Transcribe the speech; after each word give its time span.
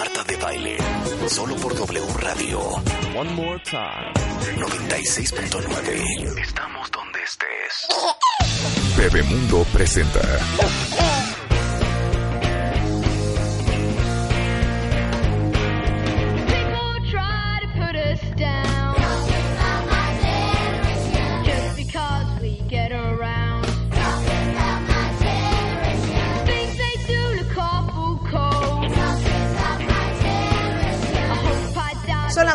Marta 0.00 0.24
de 0.24 0.36
Baile. 0.38 0.78
Solo 1.28 1.54
por 1.56 1.74
W 1.74 2.06
Radio. 2.20 2.58
One 3.14 3.30
more 3.34 3.60
time. 3.64 4.14
96.9. 4.56 6.40
Estamos 6.40 6.90
donde 6.90 7.22
estés. 7.22 7.86
Bebemundo 8.96 9.62
presenta. 9.74 10.20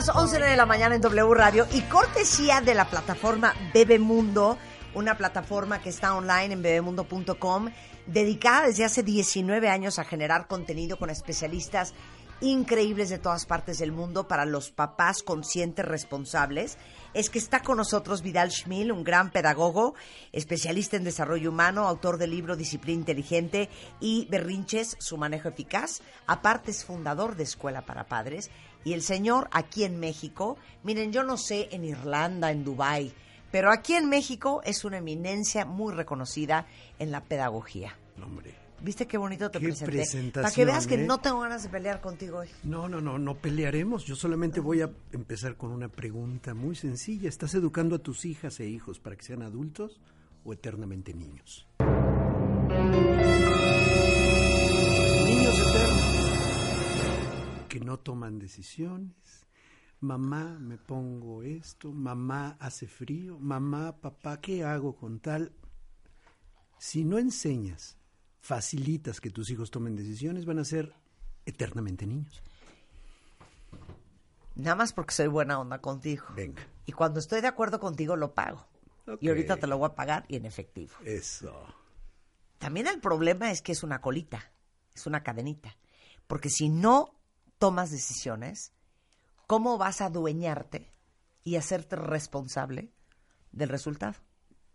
Las 0.08 0.16
11 0.16 0.40
de 0.40 0.56
la 0.56 0.68
mañana 0.68 0.94
en 0.94 1.02
W 1.02 1.34
Radio 1.34 1.66
y 1.74 1.82
cortesía 1.82 2.62
de 2.62 2.76
la 2.76 2.86
plataforma 2.86 3.56
Bebemundo, 3.74 4.56
una 4.94 5.18
plataforma 5.18 5.82
que 5.82 5.90
está 5.90 6.14
online 6.14 6.54
en 6.54 6.62
bebemundo.com, 6.62 7.72
dedicada 8.06 8.68
desde 8.68 8.86
hace 8.86 9.02
19 9.02 9.68
años 9.68 9.98
a 9.98 10.04
generar 10.04 10.46
contenido 10.46 10.98
con 10.98 11.10
especialistas 11.10 11.96
increíbles 12.42 13.10
de 13.10 13.18
todas 13.18 13.46
partes 13.46 13.80
del 13.80 13.92
mundo 13.92 14.28
para 14.28 14.46
los 14.46 14.70
papás 14.70 15.24
conscientes 15.24 15.86
responsables. 15.86 16.78
Es 17.14 17.30
que 17.30 17.40
está 17.40 17.62
con 17.62 17.78
nosotros 17.78 18.22
Vidal 18.22 18.52
Schmil, 18.52 18.92
un 18.92 19.04
gran 19.04 19.32
pedagogo, 19.32 19.96
especialista 20.34 20.98
en 20.98 21.04
desarrollo 21.04 21.50
humano, 21.50 21.88
autor 21.88 22.18
del 22.18 22.32
libro 22.32 22.56
Disciplina 22.56 23.00
Inteligente 23.00 23.70
y 24.00 24.28
Berrinches, 24.30 24.98
su 25.00 25.18
manejo 25.18 25.50
eficaz. 25.50 26.02
Aparte 26.28 26.72
es 26.72 26.86
fundador 26.86 27.36
de 27.36 27.44
Escuela 27.44 27.86
para 27.86 28.06
Padres. 28.06 28.52
Y 28.86 28.94
el 28.94 29.02
señor 29.02 29.50
aquí 29.52 29.84
en 29.84 30.00
México, 30.00 30.58
miren, 30.84 31.12
yo 31.12 31.24
no 31.24 31.38
sé 31.38 31.68
en 31.72 31.84
Irlanda, 31.84 32.52
en 32.52 32.64
Dubái, 32.64 33.12
pero 33.52 33.72
aquí 33.72 33.96
en 33.96 34.08
México 34.08 34.62
es 34.64 34.86
una 34.86 35.00
eminencia 35.00 35.66
muy 35.66 35.94
reconocida 35.94 36.68
en 37.00 37.12
la 37.12 37.22
pedagogía. 37.22 37.98
Hombre. 38.24 38.54
¿Viste 38.82 39.08
qué 39.08 39.18
bonito 39.18 39.50
te 39.50 39.60
Qué 39.60 39.70
presenté? 39.70 40.42
Para 40.42 40.52
que 40.54 40.66
veas 40.66 40.86
que 40.86 40.96
¿eh? 40.96 41.06
no 41.08 41.18
tengo 41.20 41.40
ganas 41.40 41.64
de 41.64 41.70
pelear 41.70 42.00
contigo 42.02 42.40
hoy. 42.40 42.50
No, 42.64 42.88
no, 42.88 43.02
no, 43.02 43.18
no 43.18 43.36
pelearemos. 43.36 44.06
Yo 44.06 44.16
solamente 44.16 44.60
voy 44.60 44.82
a 44.82 44.92
empezar 45.12 45.56
con 45.56 45.72
una 45.72 45.88
pregunta 45.88 46.54
muy 46.54 46.76
sencilla. 46.76 47.28
¿Estás 47.28 47.56
educando 47.56 47.96
a 47.96 48.00
tus 48.00 48.26
hijas 48.26 48.60
e 48.60 48.68
hijos 48.68 49.00
para 49.00 49.16
que 49.16 49.24
sean 49.24 49.42
adultos 49.42 50.00
o 50.44 50.54
eternamente? 50.54 51.14
Niños 51.16 51.66
Que 57.76 57.82
no 57.82 58.00
toman 58.00 58.40
decisiones. 58.40 59.46
Mamá, 60.00 60.58
me 60.62 60.78
pongo 60.78 61.44
esto. 61.44 61.92
Mamá, 61.92 62.56
hace 62.58 62.88
frío. 62.88 63.38
Mamá, 63.38 63.98
papá, 64.00 64.40
¿qué 64.40 64.64
hago 64.64 64.96
con 64.96 65.20
tal? 65.20 65.52
Si 66.78 67.04
no 67.04 67.20
enseñas, 67.20 67.98
facilitas 68.40 69.20
que 69.20 69.30
tus 69.30 69.50
hijos 69.50 69.72
tomen 69.72 69.98
decisiones, 69.98 70.46
van 70.46 70.60
a 70.60 70.64
ser 70.64 70.94
eternamente 71.46 72.06
niños. 72.06 72.42
Nada 74.56 74.78
más 74.78 74.94
porque 74.94 75.14
soy 75.14 75.28
buena 75.28 75.60
onda 75.60 75.82
contigo. 75.82 76.28
Venga. 76.34 76.66
Y 76.86 76.94
cuando 76.94 77.20
estoy 77.20 77.42
de 77.42 77.48
acuerdo 77.48 77.82
contigo, 77.82 78.16
lo 78.16 78.34
pago. 78.34 78.66
Y 79.20 79.28
ahorita 79.28 79.58
te 79.58 79.68
lo 79.68 79.78
voy 79.78 79.88
a 79.88 79.96
pagar 79.96 80.24
y 80.30 80.38
en 80.38 80.46
efectivo. 80.46 80.94
Eso. 81.04 81.54
También 82.58 82.88
el 82.88 83.02
problema 83.02 83.52
es 83.52 83.62
que 83.62 83.74
es 83.74 83.84
una 83.84 84.00
colita, 84.00 84.54
es 84.94 85.06
una 85.08 85.24
cadenita. 85.24 85.76
Porque 86.26 86.50
si 86.50 86.70
no 86.70 87.15
tomas 87.58 87.92
decisiones, 87.92 88.74
¿cómo 89.48 89.78
vas 89.78 90.02
a 90.02 90.08
adueñarte 90.08 90.92
y 91.44 91.56
hacerte 91.56 91.96
responsable 91.96 92.92
del 93.52 93.70
resultado? 93.70 94.16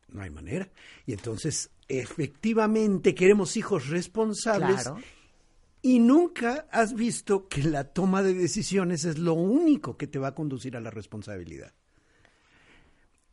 No 0.08 0.22
hay 0.22 0.30
manera. 0.30 0.68
Y 1.06 1.12
entonces, 1.12 1.70
efectivamente, 1.88 3.14
queremos 3.14 3.56
hijos 3.56 3.88
responsables. 3.88 4.82
Claro. 4.82 4.98
Y 5.82 5.98
nunca 5.98 6.66
has 6.70 6.94
visto 6.94 7.48
que 7.48 7.62
la 7.62 7.84
toma 7.84 8.22
de 8.22 8.34
decisiones 8.34 9.04
es 9.04 9.18
lo 9.18 9.34
único 9.34 9.96
que 9.96 10.06
te 10.06 10.18
va 10.18 10.28
a 10.28 10.34
conducir 10.34 10.76
a 10.76 10.80
la 10.80 10.90
responsabilidad. 10.90 11.72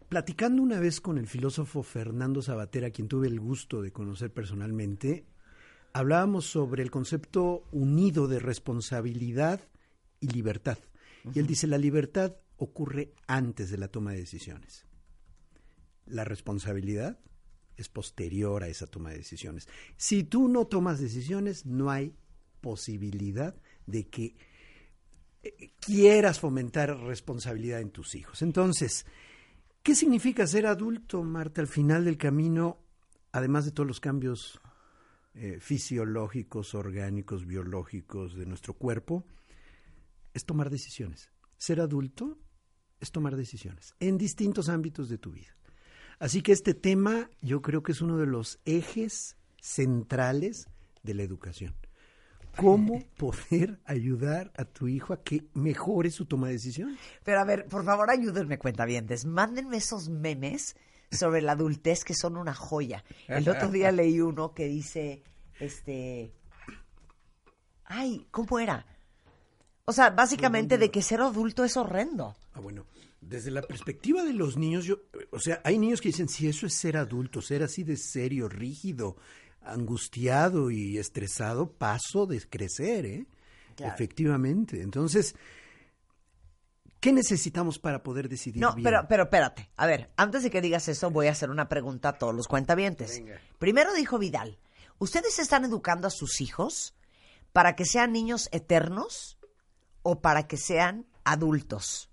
Platicando 0.08 0.62
una 0.62 0.80
vez 0.80 1.02
con 1.02 1.18
el 1.18 1.28
filósofo 1.28 1.84
Fernando 1.84 2.42
Sabatera, 2.42 2.88
a 2.88 2.92
quien 2.92 3.10
tuve 3.10 3.28
el 3.28 3.42
gusto 3.42 3.82
de 3.82 3.92
conocer 3.92 4.32
personalmente, 4.32 5.26
hablábamos 5.94 6.46
sobre 6.46 6.84
el 6.84 6.92
concepto 6.92 7.64
unido 7.72 8.28
de 8.28 8.40
responsabilidad 8.40 9.62
y 10.20 10.28
libertad. 10.28 10.78
Y 11.34 11.40
él 11.40 11.48
dice, 11.48 11.68
la 11.68 11.78
libertad 11.78 12.36
ocurre 12.58 13.14
antes 13.28 13.70
de 13.70 13.78
la 13.78 13.88
toma 13.88 14.12
de 14.12 14.20
decisiones. 14.20 14.86
La 16.06 16.24
responsabilidad 16.24 17.20
es 17.76 17.90
posterior 17.90 18.64
a 18.64 18.68
esa 18.68 18.88
toma 18.88 19.12
de 19.12 19.18
decisiones. 19.18 19.68
Si 19.98 20.24
tú 20.24 20.48
no 20.48 20.66
tomas 20.66 21.00
decisiones, 21.00 21.66
no 21.66 21.92
hay 21.92 22.16
posibilidad 22.62 23.56
de 23.86 24.08
que 24.08 24.36
eh, 25.44 25.72
quieras 25.80 26.40
fomentar 26.40 26.98
responsabilidad 26.98 27.80
en 27.82 27.92
tus 27.92 28.16
hijos. 28.16 28.42
Entonces, 28.42 29.06
¿qué 29.84 29.96
significa 29.96 30.48
ser 30.48 30.66
adulto, 30.66 31.24
Marta, 31.24 31.62
al 31.62 31.68
final 31.68 32.06
del 32.06 32.18
camino, 32.18 32.80
además 33.32 33.66
de 33.66 33.72
todos 33.72 33.88
los 33.88 34.00
cambios 34.00 34.60
eh, 35.38 35.60
fisiológicos, 35.60 36.76
orgánicos, 36.76 37.46
biológicos 37.46 38.36
de 38.36 38.46
nuestro 38.46 38.74
cuerpo? 38.74 39.26
Es 40.34 40.46
tomar 40.46 40.70
decisiones. 40.70 41.32
Ser 41.58 41.80
adulto 41.80 42.38
es 43.00 43.12
tomar 43.12 43.36
decisiones 43.36 43.94
en 44.00 44.18
distintos 44.18 44.70
ámbitos 44.70 45.10
de 45.10 45.18
tu 45.18 45.32
vida. 45.32 45.54
Así 46.20 46.42
que 46.42 46.52
este 46.52 46.74
tema 46.74 47.30
yo 47.42 47.62
creo 47.62 47.84
que 47.84 47.92
es 47.92 48.02
uno 48.02 48.18
de 48.18 48.26
los 48.26 48.60
ejes 48.66 49.38
centrales 49.62 50.68
de 51.04 51.14
la 51.14 51.24
educación. 51.24 51.76
¿Cómo 52.56 53.04
poder 53.18 53.80
ayudar 53.86 54.52
a 54.58 54.66
tu 54.66 54.88
hijo 54.88 55.14
a 55.14 55.22
que 55.22 55.48
mejore 55.54 56.10
su 56.10 56.26
toma 56.26 56.48
de 56.48 56.54
decisiones? 56.54 57.00
Pero 57.24 57.40
a 57.40 57.46
ver, 57.46 57.68
por 57.68 57.86
favor, 57.86 58.10
ayúdenme, 58.10 58.58
cuentavientes. 58.58 59.26
Mándenme 59.26 59.78
esos 59.78 60.10
memes 60.10 60.76
sobre 61.12 61.42
la 61.42 61.54
adultez 61.54 62.04
que 62.04 62.14
son 62.14 62.38
una 62.38 62.54
joya. 62.54 63.04
El 63.28 63.48
otro 63.50 63.70
día 63.70 63.92
leí 63.92 64.20
uno 64.20 64.54
que 64.54 64.66
dice, 64.66 65.24
este... 65.60 66.34
Ay, 67.86 68.28
¿cómo 68.32 68.60
era? 68.60 68.86
O 69.86 69.94
sea, 69.94 70.10
básicamente 70.10 70.78
de 70.78 70.92
que 70.92 71.02
ser 71.02 71.22
adulto 71.22 71.64
es 71.64 71.78
horrendo. 71.78 72.36
Ah, 72.54 72.60
bueno, 72.60 72.86
desde 73.22 73.52
la 73.52 73.62
perspectiva 73.62 74.24
de 74.24 74.34
los 74.34 74.58
niños, 74.58 74.84
yo, 74.84 74.98
o 75.32 75.40
sea, 75.40 75.62
hay 75.64 75.78
niños 75.78 76.02
que 76.02 76.10
dicen, 76.10 76.28
si 76.28 76.48
eso 76.50 76.66
es 76.66 76.74
ser 76.74 76.98
adulto, 76.98 77.42
ser 77.42 77.64
así 77.64 77.84
de 77.84 77.96
serio, 77.96 78.50
rígido, 78.50 79.16
angustiado 79.62 80.72
y 80.72 80.98
estresado, 80.98 81.72
paso 81.72 82.26
de 82.26 82.42
crecer, 82.42 83.06
¿eh? 83.06 83.28
Claro. 83.76 83.94
Efectivamente. 83.94 84.82
Entonces, 84.82 85.36
¿qué 87.00 87.12
necesitamos 87.14 87.80
para 87.80 88.04
poder 88.04 88.30
decidir 88.30 88.62
No, 88.62 88.74
bien? 88.74 88.84
pero, 88.84 89.08
pero 89.08 89.24
espérate. 89.24 89.70
A 89.76 89.86
ver, 89.86 90.12
antes 90.18 90.44
de 90.44 90.50
que 90.50 90.62
digas 90.62 90.88
eso, 90.88 91.10
voy 91.12 91.28
a 91.28 91.32
hacer 91.32 91.50
una 91.50 91.70
pregunta 91.70 92.10
a 92.10 92.18
todos 92.18 92.34
los 92.36 92.48
cuentavientes. 92.48 93.22
Primero 93.60 93.94
dijo 93.94 94.18
Vidal, 94.18 94.60
¿ustedes 95.00 95.40
están 95.40 95.66
educando 95.66 96.08
a 96.08 96.12
sus 96.12 96.42
hijos 96.42 96.96
para 97.54 97.76
que 97.76 97.86
sean 97.86 98.12
niños 98.12 98.50
eternos 98.52 99.38
o 100.02 100.22
para 100.22 100.48
que 100.48 100.58
sean 100.58 101.06
adultos? 101.24 102.10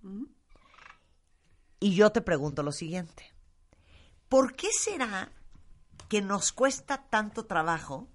Y 1.80 1.94
yo 1.94 2.12
te 2.12 2.20
pregunto 2.22 2.62
lo 2.62 2.72
siguiente. 2.72 3.34
¿Por 4.28 4.54
qué 4.54 4.68
será 4.72 5.30
que 6.08 6.22
nos 6.22 6.52
cuesta 6.52 7.04
tanto 7.10 7.46
trabajo 7.46 8.08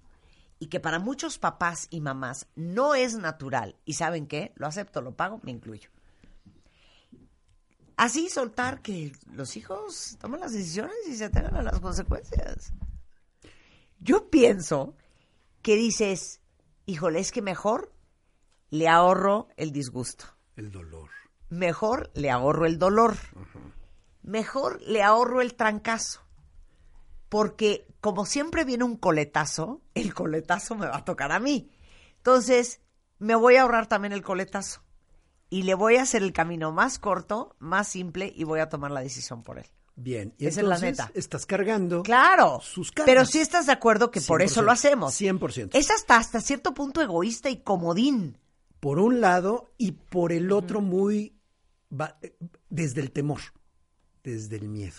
y 0.58 0.66
que 0.66 0.80
para 0.80 0.98
muchos 0.98 1.38
papás 1.38 1.86
y 1.90 2.00
mamás 2.00 2.46
no 2.56 2.94
es 2.94 3.16
natural? 3.16 3.76
¿Y 3.84 3.94
saben 3.94 4.26
qué? 4.26 4.52
Lo 4.56 4.66
acepto, 4.66 5.00
lo 5.02 5.14
pago, 5.16 5.40
me 5.42 5.50
incluyo. 5.50 5.90
Así 8.00 8.30
soltar 8.30 8.80
que 8.80 9.12
los 9.30 9.58
hijos 9.58 10.16
tomen 10.18 10.40
las 10.40 10.54
decisiones 10.54 10.96
y 11.06 11.16
se 11.16 11.28
tengan 11.28 11.54
a 11.54 11.62
las 11.62 11.80
consecuencias. 11.80 12.72
Yo 13.98 14.30
pienso 14.30 14.96
que 15.60 15.76
dices, 15.76 16.40
híjole, 16.86 17.20
es 17.20 17.30
que 17.30 17.42
mejor 17.42 17.92
le 18.70 18.88
ahorro 18.88 19.48
el 19.58 19.70
disgusto. 19.70 20.24
El 20.56 20.70
dolor. 20.70 21.10
Mejor 21.50 22.10
le 22.14 22.30
ahorro 22.30 22.64
el 22.64 22.78
dolor. 22.78 23.18
Mejor 24.22 24.80
le 24.80 25.02
ahorro 25.02 25.42
el 25.42 25.54
trancazo. 25.54 26.22
Porque 27.28 27.86
como 28.00 28.24
siempre 28.24 28.64
viene 28.64 28.84
un 28.84 28.96
coletazo, 28.96 29.82
el 29.92 30.14
coletazo 30.14 30.74
me 30.74 30.86
va 30.86 30.96
a 30.96 31.04
tocar 31.04 31.32
a 31.32 31.38
mí. 31.38 31.70
Entonces, 32.16 32.80
me 33.18 33.34
voy 33.34 33.56
a 33.56 33.62
ahorrar 33.62 33.88
también 33.88 34.14
el 34.14 34.22
coletazo. 34.22 34.80
Y 35.50 35.64
le 35.64 35.74
voy 35.74 35.96
a 35.96 36.02
hacer 36.02 36.22
el 36.22 36.32
camino 36.32 36.70
más 36.72 36.98
corto, 36.98 37.56
más 37.58 37.88
simple, 37.88 38.32
y 38.34 38.44
voy 38.44 38.60
a 38.60 38.68
tomar 38.68 38.90
la 38.92 39.00
decisión 39.00 39.42
por 39.42 39.58
él. 39.58 39.66
Bien. 39.96 40.32
Y 40.38 40.46
Esa 40.46 40.60
es 40.60 40.66
la 40.66 40.76
entonces 40.76 40.98
neta. 41.06 41.12
Estás 41.18 41.44
cargando. 41.44 42.02
Claro. 42.04 42.60
Sus 42.62 42.90
cargas. 42.92 43.06
Pero 43.12 43.26
sí 43.26 43.40
estás 43.40 43.66
de 43.66 43.72
acuerdo 43.72 44.10
que 44.10 44.20
por 44.22 44.40
eso 44.42 44.62
lo 44.62 44.70
100%, 44.70 44.72
hacemos. 44.72 45.20
100%. 45.20 45.70
Es 45.74 45.90
hasta, 45.90 46.16
hasta 46.16 46.40
cierto 46.40 46.72
punto 46.72 47.02
egoísta 47.02 47.50
y 47.50 47.58
comodín. 47.62 48.38
por 48.78 48.98
un 48.98 49.20
lado 49.20 49.74
y 49.76 49.92
por 49.92 50.32
el 50.32 50.52
otro 50.52 50.80
muy 50.80 51.36
va- 51.92 52.18
desde 52.70 53.02
el 53.02 53.10
temor, 53.10 53.40
desde 54.24 54.56
el 54.56 54.68
miedo. 54.70 54.96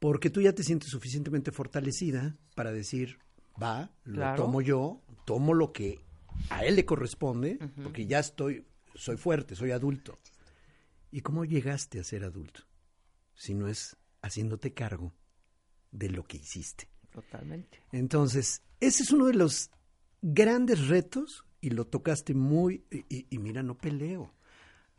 Porque 0.00 0.30
tú 0.30 0.40
ya 0.40 0.52
te 0.52 0.62
sientes 0.64 0.90
suficientemente 0.90 1.52
fortalecida 1.52 2.36
para 2.56 2.72
decir, 2.72 3.18
va, 3.62 3.90
lo 4.04 4.14
Claro. 4.14 4.42
tomo 4.44 4.60
yo, 4.60 5.02
tomo 5.24 5.54
lo 5.54 5.72
que 5.72 6.00
a 6.50 6.64
él 6.64 6.74
le 6.76 6.84
corresponde, 6.84 7.58
porque 7.82 8.06
ya 8.06 8.18
estoy, 8.20 8.64
soy 8.98 9.16
fuerte, 9.16 9.54
soy 9.54 9.70
adulto. 9.70 10.18
¿Y 11.10 11.20
cómo 11.20 11.44
llegaste 11.44 12.00
a 12.00 12.04
ser 12.04 12.24
adulto? 12.24 12.62
Si 13.34 13.54
no 13.54 13.68
es 13.68 13.96
haciéndote 14.20 14.74
cargo 14.74 15.14
de 15.90 16.10
lo 16.10 16.24
que 16.24 16.38
hiciste. 16.38 16.88
Totalmente. 17.10 17.80
Entonces, 17.92 18.62
ese 18.80 19.04
es 19.04 19.10
uno 19.10 19.26
de 19.26 19.34
los 19.34 19.70
grandes 20.20 20.88
retos 20.88 21.44
y 21.60 21.70
lo 21.70 21.86
tocaste 21.86 22.34
muy, 22.34 22.84
y, 23.08 23.38
mira, 23.38 23.62
no 23.62 23.76
peleo, 23.76 24.34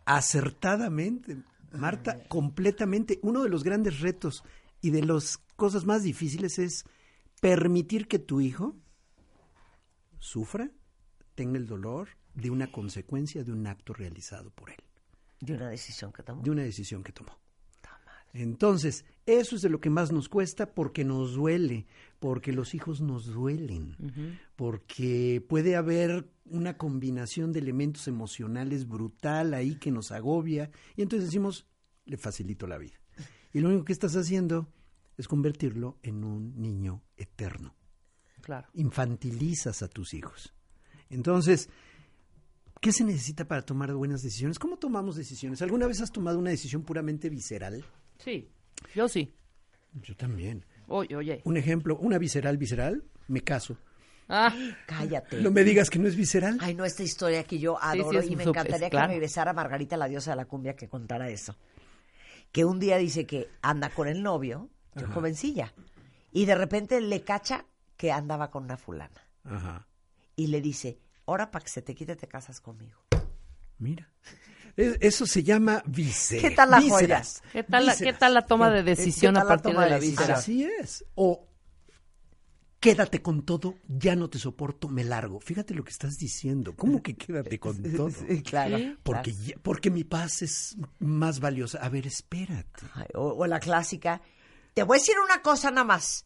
acertadamente, 0.05 1.37
Marta, 1.71 2.23
completamente. 2.27 3.19
Uno 3.21 3.43
de 3.43 3.49
los 3.49 3.63
grandes 3.63 3.99
retos 3.99 4.43
y 4.81 4.89
de 4.89 5.03
las 5.03 5.37
cosas 5.55 5.85
más 5.85 6.03
difíciles 6.03 6.57
es 6.57 6.85
permitir 7.41 8.07
que 8.07 8.17
tu 8.17 8.41
hijo 8.41 8.75
sufra, 10.17 10.71
tenga 11.35 11.57
el 11.57 11.67
dolor 11.67 12.18
de 12.33 12.49
una 12.49 12.71
consecuencia 12.71 13.43
de 13.43 13.51
un 13.51 13.67
acto 13.67 13.93
realizado 13.93 14.51
por 14.51 14.69
él, 14.69 14.83
De 15.41 15.53
una 15.53 15.69
decisión 15.69 16.11
que 16.11 16.23
tomó. 16.23 16.41
de 16.41 16.51
una 16.51 16.63
decisión 16.63 17.03
que 17.03 17.11
tomó. 17.11 17.37
Entonces, 18.33 19.05
eso 19.25 19.55
es 19.55 19.61
de 19.63 19.69
lo 19.69 19.79
que 19.79 19.89
más 19.89 20.11
nos 20.11 20.29
cuesta 20.29 20.73
porque 20.73 21.03
nos 21.03 21.33
duele, 21.33 21.87
porque 22.19 22.53
los 22.53 22.75
hijos 22.75 23.01
nos 23.01 23.25
duelen, 23.25 23.95
porque 24.55 25.43
puede 25.47 25.75
haber 25.75 26.29
una 26.45 26.77
combinación 26.77 27.51
de 27.51 27.59
elementos 27.59 28.07
emocionales 28.07 28.87
brutal 28.87 29.53
ahí 29.53 29.75
que 29.75 29.91
nos 29.91 30.11
agobia 30.11 30.69
y 30.95 31.01
entonces 31.01 31.27
decimos, 31.27 31.65
le 32.05 32.17
facilito 32.17 32.67
la 32.67 32.77
vida. 32.77 32.99
Y 33.51 33.61
lo 33.61 33.69
único 33.69 33.85
que 33.85 33.93
estás 33.93 34.15
haciendo 34.15 34.71
es 35.17 35.27
convertirlo 35.27 35.97
en 36.03 36.23
un 36.23 36.59
niño 36.61 37.03
eterno. 37.17 37.75
Claro. 38.41 38.67
Infantilizas 38.73 39.81
a 39.81 39.87
tus 39.87 40.13
hijos. 40.13 40.53
Entonces, 41.09 41.69
¿qué 42.79 42.91
se 42.91 43.03
necesita 43.03 43.45
para 43.45 43.61
tomar 43.61 43.93
buenas 43.93 44.21
decisiones? 44.21 44.59
¿Cómo 44.59 44.77
tomamos 44.77 45.15
decisiones? 45.15 45.61
¿Alguna 45.61 45.87
vez 45.87 46.01
has 46.01 46.11
tomado 46.11 46.39
una 46.39 46.49
decisión 46.49 46.83
puramente 46.83 47.29
visceral? 47.29 47.83
Sí, 48.17 48.49
yo 48.95 49.07
sí. 49.07 49.33
Yo 49.93 50.15
también. 50.15 50.65
Oye, 50.87 51.15
oye. 51.15 51.41
Un 51.45 51.57
ejemplo, 51.57 51.97
una 51.97 52.17
visceral, 52.17 52.57
visceral, 52.57 53.03
me 53.27 53.41
caso. 53.41 53.77
Ah, 54.27 54.53
Cállate. 54.85 55.41
No 55.41 55.49
me 55.49 55.63
digas 55.63 55.89
que 55.89 55.97
no 55.97 56.07
es 56.07 56.15
visceral. 56.15 56.57
Ay, 56.61 56.75
no, 56.75 56.85
esta 56.85 57.01
historia 57.01 57.43
que 57.43 57.57
yo 57.57 57.77
sí, 57.81 57.87
adoro 57.99 58.23
y 58.23 58.35
me 58.35 58.43
encantaría 58.43 58.89
claro. 58.89 59.07
que 59.07 59.13
regresara 59.13 59.53
Margarita, 59.53 59.97
la 59.97 60.07
diosa 60.07 60.31
de 60.31 60.37
la 60.37 60.45
cumbia, 60.45 60.75
que 60.75 60.87
contara 60.87 61.29
eso. 61.29 61.55
Que 62.51 62.63
un 62.63 62.79
día 62.79 62.97
dice 62.97 63.25
que 63.25 63.49
anda 63.61 63.89
con 63.89 64.07
el 64.07 64.21
novio, 64.21 64.69
yo 64.95 65.07
jovencilla, 65.07 65.73
y 66.31 66.45
de 66.45 66.55
repente 66.55 67.01
le 67.01 67.23
cacha 67.23 67.65
que 67.97 68.11
andaba 68.11 68.51
con 68.51 68.63
una 68.63 68.77
fulana. 68.77 69.21
Ajá. 69.43 69.87
Y 70.35 70.47
le 70.47 70.61
dice, 70.61 70.99
ahora 71.29 71.51
para 71.51 71.63
que 71.63 71.69
se 71.71 71.81
te 71.81 71.95
quite 71.95 72.15
te 72.15 72.27
casas 72.27 72.59
conmigo. 72.61 72.99
Mira. 73.77 74.09
Es- 74.75 74.97
Eso 75.01 75.25
se 75.25 75.43
llama 75.43 75.81
visceral. 75.85 76.49
¿Qué 76.49 76.55
tal 76.55 76.71
la 76.71 76.81
joya? 76.81 77.23
¿qué 77.51 77.63
tal, 77.63 77.85
la, 77.85 77.95
¿qué 77.95 78.13
tal 78.13 78.33
la 78.33 78.45
toma 78.45 78.69
de 78.71 78.83
decisión 78.83 79.35
¿Qué 79.35 79.39
a 79.41 79.45
partir 79.45 79.77
de 79.77 79.89
la 79.89 79.99
víscera? 79.99 80.35
Así 80.35 80.63
es. 80.63 81.05
O 81.15 81.47
quédate 82.79 83.21
con 83.21 83.43
todo, 83.45 83.75
ya 83.87 84.15
no 84.15 84.29
te 84.29 84.39
soporto, 84.39 84.87
me 84.87 85.03
largo. 85.03 85.39
Fíjate 85.41 85.73
lo 85.73 85.83
que 85.83 85.91
estás 85.91 86.17
diciendo. 86.17 86.75
¿Cómo 86.75 87.03
que 87.03 87.15
quédate 87.15 87.59
con 87.59 87.81
todo? 87.95 88.11
Sí, 88.11 88.41
claro. 88.41 88.77
Porque, 89.03 89.33
ya- 89.33 89.55
porque 89.61 89.89
mi 89.91 90.03
paz 90.05 90.41
es 90.41 90.77
más 90.99 91.39
valiosa. 91.39 91.79
A 91.79 91.89
ver, 91.89 92.07
espérate. 92.07 92.83
Ay, 92.93 93.07
o, 93.15 93.33
o 93.33 93.47
la 93.47 93.59
clásica, 93.59 94.21
te 94.73 94.83
voy 94.83 94.97
a 94.97 94.99
decir 94.99 95.15
una 95.23 95.41
cosa 95.41 95.71
nada 95.71 95.83
más. 95.83 96.25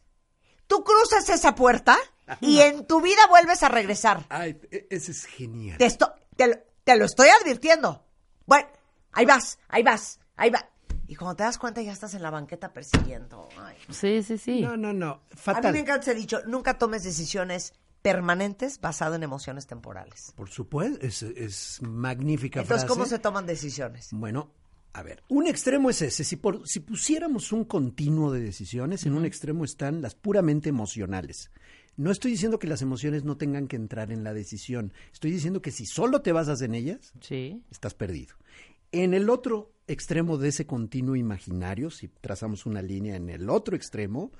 Tú 0.66 0.82
cruzas 0.84 1.28
esa 1.28 1.54
puerta 1.54 1.96
y 2.40 2.60
en 2.60 2.86
tu 2.86 3.00
vida 3.00 3.20
vuelves 3.28 3.62
a 3.62 3.68
regresar. 3.68 4.24
Ay, 4.28 4.58
e- 4.70 4.86
ese 4.90 5.12
es 5.12 5.24
genial. 5.26 5.78
Te, 5.78 5.86
esto- 5.86 6.12
te, 6.36 6.48
lo- 6.48 6.56
te 6.84 6.96
lo 6.96 7.04
estoy 7.04 7.28
advirtiendo. 7.40 8.04
Bueno, 8.46 8.68
ahí 9.12 9.24
vas, 9.26 9.58
ahí 9.68 9.82
vas, 9.82 10.20
ahí 10.36 10.50
va. 10.50 10.68
Y 11.06 11.16
cuando 11.16 11.36
te 11.36 11.42
das 11.42 11.58
cuenta 11.58 11.82
ya 11.82 11.92
estás 11.92 12.14
en 12.14 12.22
la 12.22 12.30
banqueta 12.30 12.72
persiguiendo. 12.72 13.48
Ay. 13.58 13.76
Sí, 13.90 14.22
sí, 14.22 14.38
sí. 14.38 14.60
No, 14.62 14.76
no, 14.76 14.92
no. 14.94 15.10
A 15.10 15.16
mí 15.18 15.36
Fatal. 15.36 15.72
me 15.72 15.80
encanta 15.80 16.00
ese 16.10 16.14
dicho, 16.14 16.40
nunca 16.46 16.78
tomes 16.78 17.04
decisiones 17.04 17.74
permanentes 18.00 18.80
basado 18.80 19.14
en 19.14 19.22
emociones 19.22 19.66
temporales. 19.66 20.32
Por 20.36 20.48
supuesto, 20.50 21.04
es, 21.06 21.22
es 21.22 21.80
magnífica 21.82 22.60
Entonces, 22.60 22.84
frase. 22.84 22.86
¿cómo 22.94 23.06
se 23.06 23.18
toman 23.18 23.46
decisiones? 23.46 24.08
Bueno, 24.12 24.50
a 24.94 25.02
ver, 25.02 25.22
un 25.28 25.46
extremo 25.46 25.90
es 25.90 26.00
ese. 26.02 26.24
Si, 26.24 26.36
por- 26.36 26.66
si 26.66 26.80
pusiéramos 26.80 27.52
un 27.52 27.64
continuo 27.64 28.32
de 28.32 28.40
decisiones, 28.40 29.04
en 29.06 29.14
un 29.14 29.24
extremo 29.26 29.64
están 29.64 30.00
las 30.00 30.14
puramente 30.14 30.68
emocionales. 30.70 31.50
No 31.96 32.10
estoy 32.10 32.30
diciendo 32.32 32.58
que 32.58 32.66
las 32.66 32.80
emociones 32.82 33.24
no 33.24 33.36
tengan 33.36 33.68
que 33.68 33.76
entrar 33.76 34.10
en 34.10 34.24
la 34.24 34.32
decisión. 34.34 34.92
Estoy 35.12 35.30
diciendo 35.30 35.60
que 35.62 35.70
si 35.70 35.84
solo 35.86 36.22
te 36.22 36.32
basas 36.32 36.62
en 36.62 36.74
ellas, 36.74 37.12
Sí. 37.20 37.62
estás 37.70 37.94
perdido. 37.94 38.34
En 38.92 39.14
el 39.14 39.28
otro 39.30 39.72
extremo 39.86 40.38
de 40.38 40.48
ese 40.48 40.66
continuo 40.66 41.16
imaginario, 41.16 41.90
si 41.90 42.08
trazamos 42.08 42.64
una 42.66 42.80
línea 42.80 43.16
en 43.16 43.28
el 43.30 43.50
otro 43.50 43.76
extremo, 43.76 44.32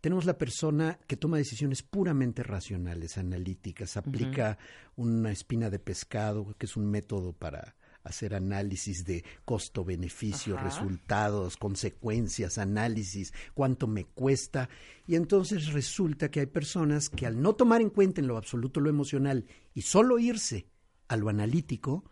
tenemos 0.00 0.24
la 0.26 0.38
persona 0.38 0.98
que 1.08 1.16
toma 1.16 1.38
decisiones 1.38 1.82
puramente 1.82 2.44
racionales, 2.44 3.18
analíticas, 3.18 3.96
aplica 3.96 4.58
una 4.94 5.32
espina 5.32 5.70
de 5.70 5.80
pescado, 5.80 6.54
que 6.56 6.66
es 6.66 6.76
un 6.76 6.86
método 6.88 7.32
para 7.32 7.74
hacer 8.08 8.34
análisis 8.34 9.04
de 9.04 9.24
costo-beneficio, 9.44 10.56
resultados, 10.56 11.56
consecuencias, 11.56 12.58
análisis, 12.58 13.32
cuánto 13.54 13.86
me 13.86 14.04
cuesta. 14.04 14.68
Y 15.06 15.14
entonces 15.14 15.72
resulta 15.72 16.30
que 16.30 16.40
hay 16.40 16.46
personas 16.46 17.10
que 17.10 17.26
al 17.26 17.40
no 17.40 17.54
tomar 17.54 17.80
en 17.80 17.90
cuenta 17.90 18.20
en 18.20 18.26
lo 18.26 18.36
absoluto 18.36 18.80
lo 18.80 18.90
emocional 18.90 19.46
y 19.74 19.82
solo 19.82 20.18
irse 20.18 20.66
a 21.08 21.16
lo 21.16 21.28
analítico, 21.28 22.04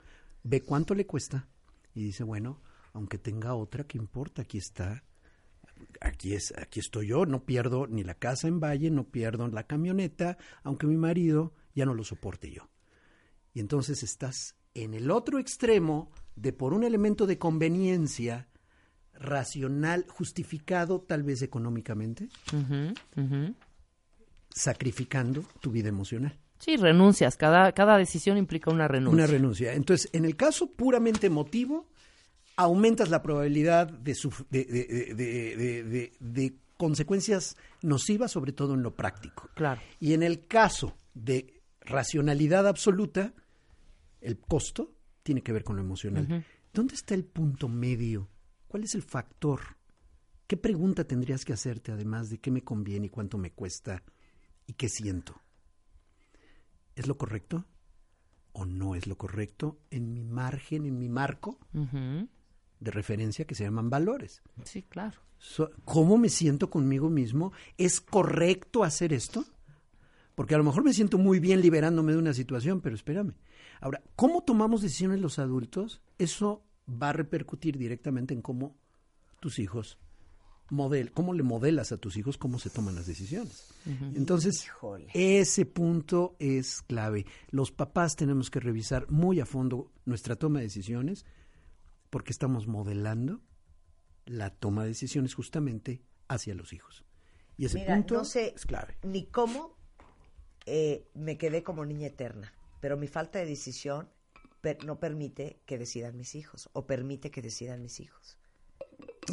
ve 0.42 0.62
cuánto 0.62 0.94
le 0.94 1.06
cuesta 1.06 1.48
y 1.94 2.04
dice, 2.04 2.24
bueno, 2.24 2.62
aunque 2.92 3.18
tenga 3.18 3.54
otra, 3.54 3.84
¿qué 3.84 3.98
importa? 3.98 4.42
Aquí 4.42 4.58
está, 4.58 5.04
aquí 6.00 6.34
es, 6.34 6.54
aquí 6.56 6.80
estoy 6.80 7.08
yo, 7.08 7.26
no 7.26 7.44
pierdo 7.44 7.86
ni 7.86 8.04
la 8.04 8.14
casa 8.14 8.48
en 8.48 8.60
Valle, 8.60 8.90
no 8.90 9.04
pierdo 9.04 9.48
la 9.48 9.66
camioneta, 9.66 10.38
aunque 10.62 10.86
mi 10.86 10.96
marido 10.96 11.54
ya 11.74 11.84
no 11.84 11.94
lo 11.94 12.04
soporte 12.04 12.50
yo. 12.50 12.68
Y 13.54 13.60
entonces 13.60 14.02
estás 14.02 14.56
en 14.84 14.94
el 14.94 15.10
otro 15.10 15.38
extremo 15.38 16.10
de 16.34 16.52
por 16.52 16.72
un 16.74 16.84
elemento 16.84 17.26
de 17.26 17.38
conveniencia 17.38 18.48
racional, 19.18 20.04
justificado 20.08 21.00
tal 21.00 21.22
vez 21.22 21.40
económicamente, 21.42 22.28
sacrificando 24.50 25.44
tu 25.60 25.70
vida 25.70 25.88
emocional. 25.88 26.38
Sí, 26.58 26.76
renuncias. 26.76 27.36
Cada, 27.36 27.72
cada 27.72 27.98
decisión 27.98 28.38
implica 28.38 28.70
una 28.70 28.88
renuncia. 28.88 29.14
Una 29.24 29.26
renuncia. 29.26 29.72
Entonces, 29.74 30.08
en 30.12 30.24
el 30.24 30.36
caso 30.36 30.70
puramente 30.72 31.26
emotivo, 31.26 31.86
aumentas 32.56 33.10
la 33.10 33.22
probabilidad 33.22 33.88
de- 33.88 34.14
de 36.20 36.54
consecuencias 36.78 37.56
nocivas, 37.82 38.32
sobre 38.32 38.52
todo 38.52 38.74
en 38.74 38.82
lo 38.82 38.94
práctico. 38.94 39.48
Claro. 39.54 39.80
Y 40.00 40.14
en 40.14 40.22
el 40.22 40.46
caso 40.46 40.94
de 41.14 41.60
racionalidad 41.80 42.66
absoluta, 42.66 43.32
el 44.20 44.38
costo 44.38 44.92
tiene 45.22 45.42
que 45.42 45.52
ver 45.52 45.64
con 45.64 45.76
lo 45.76 45.82
emocional. 45.82 46.44
¿Dónde 46.72 46.94
está 46.94 47.14
el 47.14 47.24
punto 47.24 47.68
medio? 47.68 48.28
¿Cuál 48.68 48.84
es 48.84 48.94
el 48.94 49.02
factor? 49.02 49.60
¿Qué 50.46 50.56
pregunta 50.56 51.04
tendrías 51.04 51.44
que 51.44 51.52
hacerte 51.52 51.90
además 51.92 52.30
de 52.30 52.38
qué 52.38 52.50
me 52.50 52.62
conviene 52.62 53.06
y 53.06 53.10
cuánto 53.10 53.38
me 53.38 53.52
cuesta 53.52 54.02
y 54.66 54.74
qué 54.74 54.88
siento? 54.88 55.40
¿Es 56.94 57.06
lo 57.06 57.16
correcto 57.18 57.64
o 58.52 58.64
no 58.64 58.94
es 58.94 59.06
lo 59.06 59.16
correcto 59.18 59.78
en 59.90 60.12
mi 60.14 60.24
margen, 60.24 60.86
en 60.86 60.98
mi 60.98 61.08
marco 61.08 61.58
de 62.80 62.90
referencia 62.90 63.46
que 63.46 63.54
se 63.54 63.64
llaman 63.64 63.90
valores? 63.90 64.42
Sí, 64.64 64.82
claro. 64.82 65.20
So- 65.38 65.70
¿Cómo 65.84 66.16
me 66.16 66.28
siento 66.30 66.70
conmigo 66.70 67.10
mismo? 67.10 67.52
¿Es 67.76 68.00
correcto 68.00 68.84
hacer 68.84 69.12
esto? 69.12 69.44
Porque 70.34 70.54
a 70.54 70.58
lo 70.58 70.64
mejor 70.64 70.84
me 70.84 70.92
siento 70.94 71.18
muy 71.18 71.40
bien 71.40 71.60
liberándome 71.60 72.12
de 72.12 72.18
una 72.18 72.32
situación, 72.34 72.80
pero 72.80 72.94
espérame. 72.94 73.34
Ahora, 73.80 74.02
¿cómo 74.16 74.42
tomamos 74.42 74.82
decisiones 74.82 75.20
los 75.20 75.38
adultos? 75.38 76.00
Eso 76.18 76.64
va 76.90 77.10
a 77.10 77.12
repercutir 77.12 77.78
directamente 77.78 78.34
en 78.34 78.42
cómo 78.42 78.76
tus 79.40 79.58
hijos 79.58 79.98
model, 80.70 81.12
cómo 81.12 81.32
le 81.32 81.42
modelas 81.42 81.92
a 81.92 81.96
tus 81.96 82.16
hijos 82.16 82.38
cómo 82.38 82.58
se 82.58 82.70
toman 82.70 82.96
las 82.96 83.06
decisiones. 83.06 83.72
Entonces, 84.14 84.64
Híjole. 84.64 85.08
ese 85.14 85.64
punto 85.64 86.34
es 86.40 86.82
clave. 86.82 87.26
Los 87.50 87.70
papás 87.70 88.16
tenemos 88.16 88.50
que 88.50 88.58
revisar 88.60 89.08
muy 89.10 89.38
a 89.40 89.46
fondo 89.46 89.92
nuestra 90.04 90.36
toma 90.36 90.58
de 90.58 90.64
decisiones 90.64 91.24
porque 92.10 92.32
estamos 92.32 92.66
modelando 92.66 93.40
la 94.24 94.50
toma 94.50 94.82
de 94.82 94.88
decisiones 94.88 95.34
justamente 95.34 96.02
hacia 96.28 96.54
los 96.54 96.72
hijos. 96.72 97.04
Y 97.56 97.66
ese 97.66 97.78
Mira, 97.78 97.94
punto 97.94 98.14
no 98.16 98.24
sé 98.24 98.52
es 98.56 98.66
clave. 98.66 98.98
ni 99.04 99.26
cómo 99.26 99.76
eh, 100.66 101.06
me 101.14 101.38
quedé 101.38 101.62
como 101.62 101.84
niña 101.84 102.08
eterna, 102.08 102.52
pero 102.86 102.96
mi 102.96 103.08
falta 103.08 103.40
de 103.40 103.46
decisión 103.46 104.08
per- 104.60 104.84
no 104.84 105.00
permite 105.00 105.60
que 105.66 105.76
decidan 105.76 106.16
mis 106.16 106.36
hijos 106.36 106.70
o 106.72 106.86
permite 106.86 107.32
que 107.32 107.42
decidan 107.42 107.82
mis 107.82 107.98
hijos. 107.98 108.38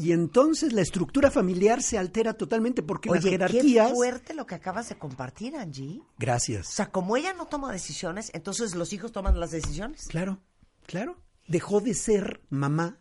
Y 0.02 0.12
entonces 0.12 0.74
la 0.74 0.82
estructura 0.82 1.30
familiar 1.30 1.84
se 1.84 2.00
altera 2.00 2.34
totalmente 2.34 2.82
porque 2.82 3.12
las 3.12 3.20
Oye, 3.20 3.30
jerarquías... 3.30 3.90
qué 3.90 3.94
fuerte 3.94 4.34
lo 4.34 4.48
que 4.48 4.56
acabas 4.56 4.90
de 4.90 4.96
compartir, 4.98 5.56
Angie. 5.56 6.00
O 6.00 6.14
Gracias. 6.18 6.66
sea, 6.66 6.90
como 6.90 7.16
ella 7.16 7.34
no 7.34 7.46
toma 7.46 7.72
decisiones, 7.72 8.32
entonces 8.34 8.74
los 8.74 8.92
hijos 8.92 9.12
toman 9.12 9.40
las 9.40 9.52
decisiones. 9.52 10.08
Claro, 10.08 10.42
claro. 10.88 11.22
Dejó 11.48 11.80
de 11.80 11.94
ser 11.94 12.42
mamá 12.50 12.98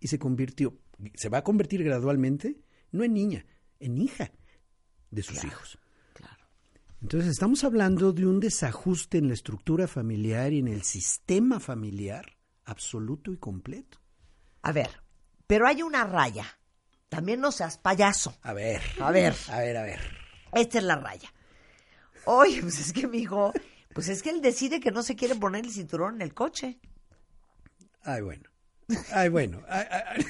y 0.00 0.08
se 0.08 0.18
convirtió, 0.18 0.78
se 1.14 1.28
va 1.28 1.36
a 1.38 1.44
convertir 1.44 1.84
gradualmente, 1.84 2.58
no 2.90 3.04
en 3.04 3.12
niña, 3.12 3.44
en 3.80 3.98
hija 3.98 4.32
de 5.10 5.22
sus 5.22 5.44
hijos. 5.44 5.78
Entonces 7.02 7.30
estamos 7.30 7.64
hablando 7.64 8.12
de 8.12 8.26
un 8.26 8.40
desajuste 8.40 9.18
en 9.18 9.28
la 9.28 9.34
estructura 9.34 9.88
familiar 9.88 10.52
y 10.52 10.58
en 10.58 10.68
el 10.68 10.82
sistema 10.82 11.58
familiar 11.58 12.36
absoluto 12.64 13.32
y 13.32 13.38
completo. 13.38 13.98
A 14.62 14.72
ver, 14.72 14.90
pero 15.46 15.66
hay 15.66 15.82
una 15.82 16.04
raya. 16.04 16.44
También 17.08 17.40
no 17.40 17.50
seas 17.52 17.78
payaso. 17.78 18.36
A 18.42 18.52
ver, 18.52 18.80
A 19.00 19.10
ver. 19.10 19.34
a 19.48 19.58
ver, 19.60 19.76
a 19.76 19.82
ver. 19.82 20.00
Esta 20.52 20.78
es 20.78 20.84
la 20.84 20.96
raya. 20.96 21.32
Oye, 22.26 22.60
pues 22.60 22.78
es 22.78 22.92
que 22.92 23.08
mi 23.08 23.18
hijo, 23.18 23.52
pues 23.94 24.08
es 24.08 24.22
que 24.22 24.30
él 24.30 24.42
decide 24.42 24.78
que 24.78 24.90
no 24.92 25.02
se 25.02 25.16
quiere 25.16 25.34
poner 25.34 25.64
el 25.64 25.72
cinturón 25.72 26.16
en 26.16 26.22
el 26.22 26.34
coche. 26.34 26.78
Ay, 28.02 28.20
bueno. 28.20 28.48
Ay, 29.12 29.28
bueno. 29.30 29.62
Ay, 29.68 29.86
ay, 29.90 30.02
ay. 30.06 30.26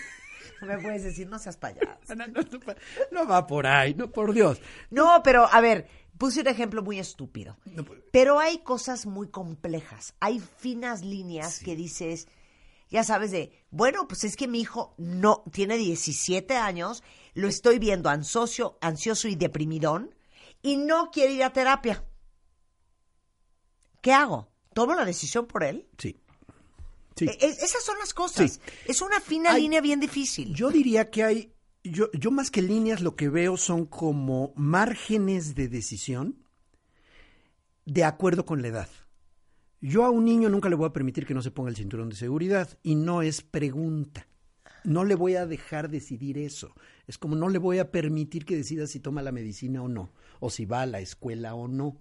No 0.61 0.67
me 0.69 0.79
puedes 0.79 1.03
decir, 1.03 1.27
no 1.29 1.39
seas 1.39 1.57
payaso. 1.59 2.15
No, 2.15 2.27
no, 2.29 2.41
no, 2.43 2.75
no 3.11 3.27
va 3.27 3.47
por 3.47 3.67
ahí, 3.67 3.95
no, 3.95 4.11
por 4.11 4.33
Dios. 4.33 4.61
No, 4.91 5.21
pero 5.23 5.47
a 5.51 5.61
ver, 5.61 5.87
puse 6.21 6.43
un 6.43 6.49
ejemplo 6.49 6.83
muy 6.83 6.99
estúpido. 6.99 7.57
No 7.65 7.83
puede- 7.83 8.03
Pero 8.13 8.39
hay 8.39 8.59
cosas 8.59 9.07
muy 9.07 9.31
complejas. 9.31 10.15
Hay 10.21 10.39
finas 10.39 11.03
líneas 11.03 11.61
que 11.61 11.75
dices, 11.75 12.29
ya 12.91 13.03
sabes, 13.05 13.31
de, 13.31 13.51
bueno, 13.71 14.07
pues 14.07 14.25
es 14.25 14.37
que 14.37 14.47
mi 14.47 14.61
hijo 14.61 14.95
no 14.99 15.43
tiene 15.51 15.79
17 15.79 16.57
años, 16.57 17.03
lo 17.33 17.49
estoy 17.49 17.79
viendo 17.79 18.11
ansioso, 18.11 18.77
ansioso 18.83 19.29
y 19.29 19.35
deprimidón 19.35 20.15
y 20.61 20.77
no 20.77 21.11
quiere 21.11 21.33
ir 21.33 21.43
a 21.43 21.55
terapia. 21.55 22.05
¿Qué 24.03 24.13
hago? 24.13 24.49
¿Tomo 24.75 24.95
la 24.95 25.05
decisión 25.07 25.47
por 25.47 25.65
él? 25.65 25.89
Sí. 25.99 26.21
Sí. 27.17 27.25
E- 27.27 27.39
es- 27.41 27.63
esas 27.63 27.83
son 27.83 27.99
las 27.99 28.13
cosas. 28.15 28.53
Sí. 28.53 28.61
Es 28.87 29.01
una 29.03 29.21
fina 29.21 29.53
Hay- 29.53 29.63
línea 29.63 29.81
bien 29.81 30.01
difícil. 30.01 30.55
Yo 30.55 30.71
diría 30.71 31.11
que 31.11 31.25
hay, 31.25 31.53
yo, 31.85 32.11
yo 32.13 32.31
más 32.31 32.51
que 32.51 32.63
líneas 32.63 33.01
lo 33.01 33.17
que 33.17 33.29
veo 33.29 33.57
son 33.57 33.87
como 33.87 34.53
márgenes 34.57 35.55
de 35.55 35.69
decisión 35.69 36.37
de 37.87 38.05
acuerdo 38.05 38.45
con 38.45 38.63
la 38.63 38.69
edad. 38.69 38.89
Yo 39.81 40.05
a 40.05 40.11
un 40.11 40.27
niño 40.27 40.49
nunca 40.51 40.69
le 40.69 40.77
voy 40.77 40.87
a 40.87 40.93
permitir 40.93 41.27
que 41.27 41.35
no 41.35 41.43
se 41.43 41.51
ponga 41.51 41.71
el 41.71 41.77
cinturón 41.77 42.11
de 42.11 42.17
seguridad 42.17 42.69
y 42.83 42.95
no 42.97 43.23
es 43.23 43.41
pregunta. 43.41 44.27
No 44.85 45.05
le 45.05 45.15
voy 45.15 45.37
a 45.37 45.47
dejar 45.47 45.89
decidir 45.89 46.39
eso. 46.39 46.75
Es 47.07 47.19
como 47.19 47.35
no 47.35 47.49
le 47.49 47.59
voy 47.59 47.79
a 47.79 47.91
permitir 47.91 48.45
que 48.45 48.57
decida 48.57 48.87
si 48.87 49.01
toma 49.01 49.23
la 49.23 49.33
medicina 49.33 49.83
o 49.83 49.89
no, 49.89 50.13
o 50.39 50.51
si 50.51 50.67
va 50.67 50.83
a 50.83 50.87
la 50.87 51.01
escuela 51.01 51.55
o 51.55 51.67
no. 51.67 51.97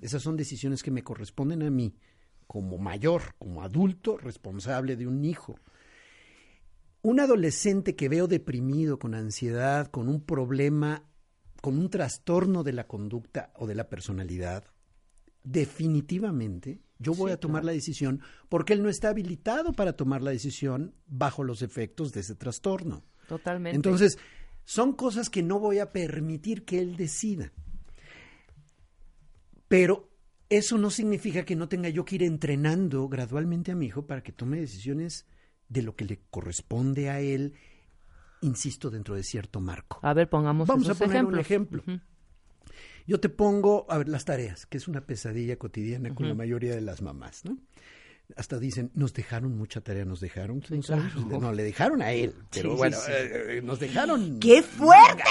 Esas 0.00 0.22
son 0.22 0.36
decisiones 0.36 0.82
que 0.82 0.90
me 0.90 1.02
corresponden 1.02 1.62
a 1.62 1.70
mí, 1.70 1.96
como 2.46 2.78
mayor, 2.78 3.34
como 3.38 3.62
adulto 3.62 4.16
responsable 4.16 4.96
de 4.96 5.06
un 5.06 5.24
hijo. 5.24 5.58
Un 7.06 7.20
adolescente 7.20 7.94
que 7.94 8.08
veo 8.08 8.26
deprimido, 8.26 8.98
con 8.98 9.14
ansiedad, 9.14 9.86
con 9.86 10.08
un 10.08 10.22
problema, 10.22 11.04
con 11.60 11.78
un 11.78 11.88
trastorno 11.88 12.64
de 12.64 12.72
la 12.72 12.88
conducta 12.88 13.52
o 13.54 13.68
de 13.68 13.76
la 13.76 13.88
personalidad, 13.88 14.64
definitivamente 15.44 16.80
yo 16.98 17.14
voy 17.14 17.30
a 17.30 17.38
tomar 17.38 17.64
la 17.64 17.70
decisión 17.70 18.22
porque 18.48 18.72
él 18.72 18.82
no 18.82 18.88
está 18.88 19.10
habilitado 19.10 19.72
para 19.72 19.92
tomar 19.92 20.20
la 20.20 20.32
decisión 20.32 20.96
bajo 21.06 21.44
los 21.44 21.62
efectos 21.62 22.12
de 22.12 22.22
ese 22.22 22.34
trastorno. 22.34 23.04
Totalmente. 23.28 23.76
Entonces, 23.76 24.18
son 24.64 24.92
cosas 24.92 25.30
que 25.30 25.44
no 25.44 25.60
voy 25.60 25.78
a 25.78 25.92
permitir 25.92 26.64
que 26.64 26.80
él 26.80 26.96
decida. 26.96 27.52
Pero 29.68 30.10
eso 30.48 30.76
no 30.76 30.90
significa 30.90 31.44
que 31.44 31.54
no 31.54 31.68
tenga 31.68 31.88
yo 31.88 32.04
que 32.04 32.16
ir 32.16 32.24
entrenando 32.24 33.08
gradualmente 33.08 33.70
a 33.70 33.76
mi 33.76 33.86
hijo 33.86 34.08
para 34.08 34.24
que 34.24 34.32
tome 34.32 34.58
decisiones 34.58 35.24
de 35.68 35.82
lo 35.82 35.94
que 35.96 36.04
le 36.04 36.20
corresponde 36.30 37.10
a 37.10 37.20
él, 37.20 37.54
insisto, 38.40 38.90
dentro 38.90 39.14
de 39.14 39.22
cierto 39.22 39.60
marco. 39.60 39.98
a 40.02 40.12
ver, 40.14 40.28
pongamos 40.28 40.68
Vamos 40.68 40.88
a 40.88 40.94
poner 40.94 41.24
un 41.24 41.38
ejemplo. 41.38 41.82
Yo 43.06 43.20
te 43.20 43.28
pongo, 43.28 43.86
a 43.88 43.98
ver, 43.98 44.08
las 44.08 44.24
tareas, 44.24 44.66
que 44.66 44.78
es 44.78 44.88
una 44.88 45.00
pesadilla 45.00 45.56
cotidiana 45.56 46.12
con 46.14 46.28
la 46.28 46.34
mayoría 46.34 46.74
de 46.74 46.80
las 46.80 47.02
mamás, 47.02 47.44
¿no? 47.44 47.56
Hasta 48.36 48.58
dicen, 48.58 48.90
nos 48.94 49.14
dejaron 49.14 49.56
mucha 49.56 49.80
tarea, 49.80 50.04
nos 50.04 50.18
dejaron. 50.18 50.58
claro. 50.60 51.04
No, 51.40 51.52
le 51.52 51.62
dejaron 51.62 52.02
a 52.02 52.10
él, 52.12 52.34
pero 52.50 52.72
Sí, 52.72 52.76
bueno, 52.76 52.96
sí. 52.98 53.12
eh, 53.12 53.58
eh, 53.58 53.62
nos 53.62 53.78
dejaron. 53.78 54.40
¡Qué 54.40 54.62
fuerte! 54.64 55.22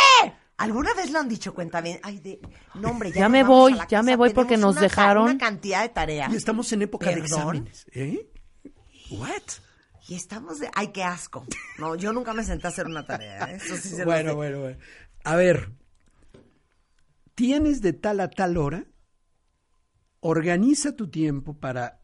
¿Alguna 0.56 0.94
vez 0.94 1.12
lo 1.12 1.20
han 1.20 1.28
dicho 1.28 1.54
cuenta 1.54 1.82
bien? 1.82 2.00
Ay, 2.04 2.20
de, 2.20 2.40
no, 2.76 2.92
hombre, 2.92 3.12
ya, 3.12 3.20
Ya 3.22 3.30
me 3.30 3.44
voy, 3.44 3.74
ya 3.74 3.80
casa, 3.86 4.04
me 4.04 4.16
voy 4.16 4.30
porque 4.30 4.52
tenemos 4.54 4.68
nos 4.76 4.78
una 4.78 4.82
dejaron. 4.84 5.24
Una 5.26 5.38
cantidad 5.38 5.82
de 5.82 5.90
tareas. 5.90 6.32
Y 6.32 6.38
estamos 6.38 6.72
en 6.72 6.84
época 6.84 7.08
de 7.10 7.20
exámenes. 7.20 7.86
¿Eh? 7.92 8.26
¿What? 9.12 9.42
Y 10.08 10.16
estamos 10.16 10.60
de. 10.60 10.70
¡Ay, 10.76 10.90
qué 10.90 11.04
asco! 11.04 11.46
No, 11.80 11.96
yo 11.96 12.14
nunca 12.14 12.34
me 12.34 12.44
senté 12.44 12.68
a 12.68 12.70
hacer 12.70 12.86
una 12.86 13.06
tarea. 13.06 13.52
¿eh? 13.52 13.56
Eso 13.56 13.76
sí 13.76 13.90
se 13.90 13.98
los 13.98 14.06
Bueno, 14.06 14.36
bueno, 14.36 14.60
bueno. 14.62 14.78
A 15.24 15.36
ver, 15.36 15.72
tienes 17.34 17.82
de 17.82 17.94
tal 17.94 18.20
a 18.20 18.30
tal 18.30 18.58
hora, 18.58 18.86
organiza 20.20 20.96
tu 20.96 21.10
tiempo 21.10 21.58
para 21.60 22.02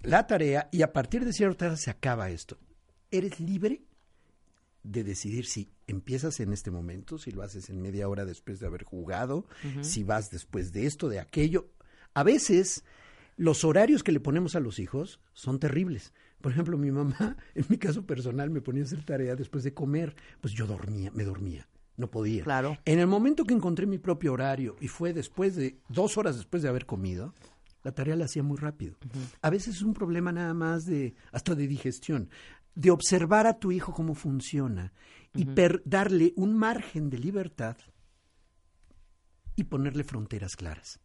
la 0.00 0.26
tarea 0.26 0.68
y 0.72 0.82
a 0.82 0.92
partir 0.92 1.24
de 1.24 1.32
cierta 1.32 1.66
hora 1.66 1.76
se 1.76 1.90
acaba 1.90 2.30
esto. 2.30 2.58
Eres 3.10 3.40
libre 3.40 3.84
de 4.82 5.04
decidir 5.04 5.46
si 5.46 5.70
empiezas 5.86 6.40
en 6.40 6.52
este 6.52 6.70
momento, 6.70 7.18
si 7.18 7.30
lo 7.30 7.42
haces 7.42 7.70
en 7.70 7.80
media 7.80 8.08
hora 8.08 8.24
después 8.24 8.60
de 8.60 8.66
haber 8.66 8.84
jugado, 8.84 9.46
si 9.82 10.02
vas 10.02 10.30
después 10.30 10.72
de 10.72 10.86
esto, 10.86 11.08
de 11.08 11.20
aquello. 11.20 11.70
A 12.12 12.22
veces 12.22 12.84
los 13.36 13.64
horarios 13.64 14.02
que 14.02 14.12
le 14.12 14.20
ponemos 14.20 14.56
a 14.56 14.60
los 14.60 14.78
hijos 14.78 15.20
son 15.32 15.58
terribles. 15.58 16.12
Por 16.44 16.52
ejemplo, 16.52 16.76
mi 16.76 16.90
mamá, 16.90 17.38
en 17.54 17.64
mi 17.70 17.78
caso 17.78 18.04
personal, 18.04 18.50
me 18.50 18.60
ponía 18.60 18.82
a 18.82 18.84
hacer 18.84 19.02
tarea 19.02 19.34
después 19.34 19.64
de 19.64 19.72
comer. 19.72 20.14
Pues 20.42 20.52
yo 20.52 20.66
dormía, 20.66 21.10
me 21.14 21.24
dormía. 21.24 21.66
No 21.96 22.10
podía. 22.10 22.44
Claro. 22.44 22.76
En 22.84 22.98
el 22.98 23.06
momento 23.06 23.44
que 23.46 23.54
encontré 23.54 23.86
mi 23.86 23.96
propio 23.96 24.34
horario 24.34 24.76
y 24.78 24.88
fue 24.88 25.14
después 25.14 25.56
de, 25.56 25.78
dos 25.88 26.18
horas 26.18 26.36
después 26.36 26.62
de 26.62 26.68
haber 26.68 26.84
comido, 26.84 27.32
la 27.82 27.92
tarea 27.92 28.14
la 28.14 28.26
hacía 28.26 28.42
muy 28.42 28.58
rápido. 28.58 28.96
A 29.40 29.48
veces 29.48 29.76
es 29.76 29.82
un 29.82 29.94
problema 29.94 30.30
nada 30.32 30.52
más 30.52 30.84
de, 30.84 31.14
hasta 31.32 31.54
de 31.54 31.66
digestión, 31.66 32.28
de 32.74 32.90
observar 32.90 33.46
a 33.46 33.58
tu 33.58 33.72
hijo 33.72 33.94
cómo 33.94 34.14
funciona 34.14 34.92
y 35.34 35.46
per- 35.46 35.80
darle 35.86 36.34
un 36.36 36.54
margen 36.58 37.08
de 37.08 37.18
libertad 37.20 37.78
y 39.56 39.64
ponerle 39.64 40.04
fronteras 40.04 40.56
claras. 40.56 41.00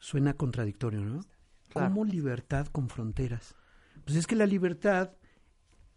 Suena 0.00 0.32
contradictorio, 0.32 1.00
¿no? 1.00 1.20
Claro. 1.68 1.92
¿Cómo 1.92 2.04
libertad 2.06 2.68
con 2.68 2.88
fronteras? 2.88 3.54
Pues 4.08 4.16
es 4.20 4.26
que 4.26 4.36
la 4.36 4.46
libertad 4.46 5.10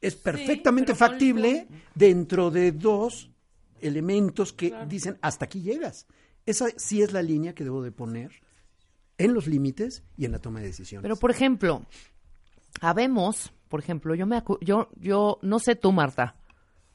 es 0.02 0.16
perfectamente 0.16 0.94
factible 0.96 1.68
dentro 1.96 2.52
de 2.52 2.74
dos 2.74 3.32
elementos 3.80 4.52
que 4.52 4.74
dicen 4.86 5.18
hasta 5.22 5.46
aquí 5.46 5.62
llegas. 5.62 6.08
Esa 6.46 6.66
sí 6.76 7.02
es 7.02 7.14
la 7.14 7.22
línea 7.22 7.56
que 7.56 7.64
debo 7.64 7.82
de 7.82 7.94
poner 7.94 8.32
en 9.18 9.34
los 9.34 9.48
límites 9.48 10.04
y 10.18 10.26
en 10.26 10.34
la 10.34 10.40
toma 10.40 10.60
de 10.60 10.66
decisiones. 10.68 11.04
Pero, 11.04 11.16
por 11.16 11.32
ejemplo, 11.32 11.86
habemos, 12.82 13.54
por 13.70 13.80
ejemplo, 13.80 14.14
yo 14.16 14.26
me 14.26 14.38
acu- 14.44 14.58
yo 14.62 14.90
yo 15.00 15.40
no 15.42 15.60
sé 15.60 15.76
tú, 15.78 15.94
Marta, 15.94 16.36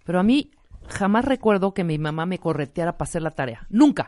pero 0.04 0.20
a 0.20 0.22
mí 0.22 0.50
jamás 0.88 1.24
recuerdo 1.24 1.72
que 1.72 1.82
mi 1.84 1.96
mamá 1.98 2.26
me 2.26 2.38
correteara 2.38 2.98
para 2.98 3.08
hacer 3.08 3.22
la 3.22 3.30
tarea. 3.30 3.66
Nunca. 3.70 4.06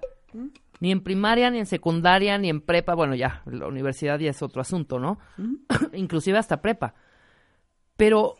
Ni 0.80 0.92
en 0.92 1.02
primaria, 1.02 1.50
ni 1.50 1.58
en 1.58 1.66
secundaria, 1.66 2.38
ni 2.38 2.48
en 2.48 2.60
prepa. 2.60 2.94
Bueno, 2.94 3.14
ya, 3.14 3.42
la 3.46 3.66
universidad 3.66 4.18
ya 4.18 4.30
es 4.30 4.42
otro 4.42 4.60
asunto, 4.60 4.98
¿no? 4.98 5.18
Inclusive 5.92 6.38
hasta 6.38 6.60
prepa. 6.60 6.94
Pero 7.96 8.36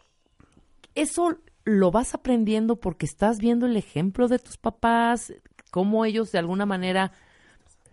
eso 0.95 1.39
lo 1.65 1.91
vas 1.91 2.15
aprendiendo 2.15 2.77
porque 2.77 3.07
estás 3.07 3.39
viendo 3.39 3.67
el 3.67 3.77
ejemplo 3.77 4.29
de 4.29 4.39
tus 4.39 4.57
papás, 4.57 5.33
cómo 5.71 6.05
ellos 6.05 6.33
de 6.33 6.39
alguna 6.39 6.65
manera 6.65 7.13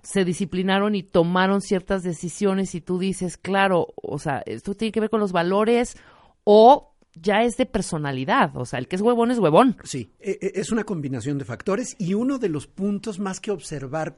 se 0.02 0.24
disciplinaron 0.24 0.96
y 0.96 1.04
tomaron 1.04 1.62
ciertas 1.62 2.04
decisiones 2.04 2.76
y 2.76 2.82
tú 2.82 3.00
dices, 3.00 3.38
claro, 3.38 3.88
o 3.96 4.20
sea, 4.20 4.44
esto 4.46 4.76
tiene 4.76 4.92
que 4.92 5.00
ver 5.00 5.10
con 5.10 5.20
los 5.20 5.32
valores 5.32 5.98
o 6.44 6.94
ya 7.16 7.44
es 7.44 7.58
de 7.58 7.66
personalidad, 7.66 8.56
o 8.56 8.66
sea, 8.66 8.78
el 8.78 8.88
que 8.88 8.98
es 8.98 9.02
huevón 9.02 9.32
es 9.32 9.40
huevón. 9.40 9.78
Sí, 9.84 10.12
e- 10.20 10.38
e- 10.42 10.60
es 10.60 10.72
una 10.72 10.84
combinación 10.84 11.38
de 11.38 11.46
factores 11.46 11.96
y 11.98 12.14
uno 12.14 12.38
de 12.38 12.50
los 12.50 12.68
puntos 12.68 13.20
más 13.20 13.40
que 13.40 13.52
observar 13.52 14.18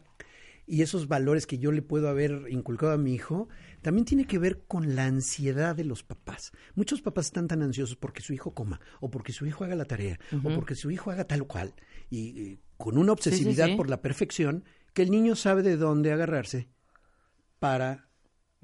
y 0.67 0.81
esos 0.81 1.07
valores 1.07 1.47
que 1.47 1.57
yo 1.57 1.71
le 1.71 1.81
puedo 1.81 2.09
haber 2.09 2.43
inculcado 2.50 2.91
a 2.91 2.97
mi 2.97 3.13
hijo, 3.13 3.47
también 3.81 4.03
tiene 4.05 4.25
que 4.25 4.38
ver 4.38 4.65
con 4.67 4.95
la 4.95 5.05
ansiedad 5.05 5.75
de 5.75 5.86
los 5.86 6.03
papás. 6.03 6.51
Muchos 6.75 7.01
papás 7.01 7.27
están 7.27 7.47
tan 7.47 7.62
ansiosos 7.63 7.95
porque 7.95 8.21
su 8.21 8.33
hijo 8.33 8.53
coma, 8.53 8.79
o 9.00 9.09
porque 9.09 9.31
su 9.31 9.45
hijo 9.45 9.63
haga 9.63 9.75
la 9.75 9.86
tarea, 9.86 10.19
o 10.43 10.50
porque 10.53 10.75
su 10.75 10.91
hijo 10.91 11.09
haga 11.09 11.24
tal 11.25 11.41
o 11.43 11.47
cual, 11.47 11.74
y, 12.09 12.19
y 12.41 12.59
con 12.77 12.97
una 12.97 13.13
obsesividad 13.13 13.67
sí. 13.67 13.75
por 13.75 13.89
la 13.89 14.01
perfección, 14.01 14.65
que 14.93 15.03
el 15.03 15.09
niño 15.12 15.36
sabe 15.36 15.63
de 15.63 15.77
dónde 15.77 16.12
agarrarse 16.12 16.67
para 17.59 18.07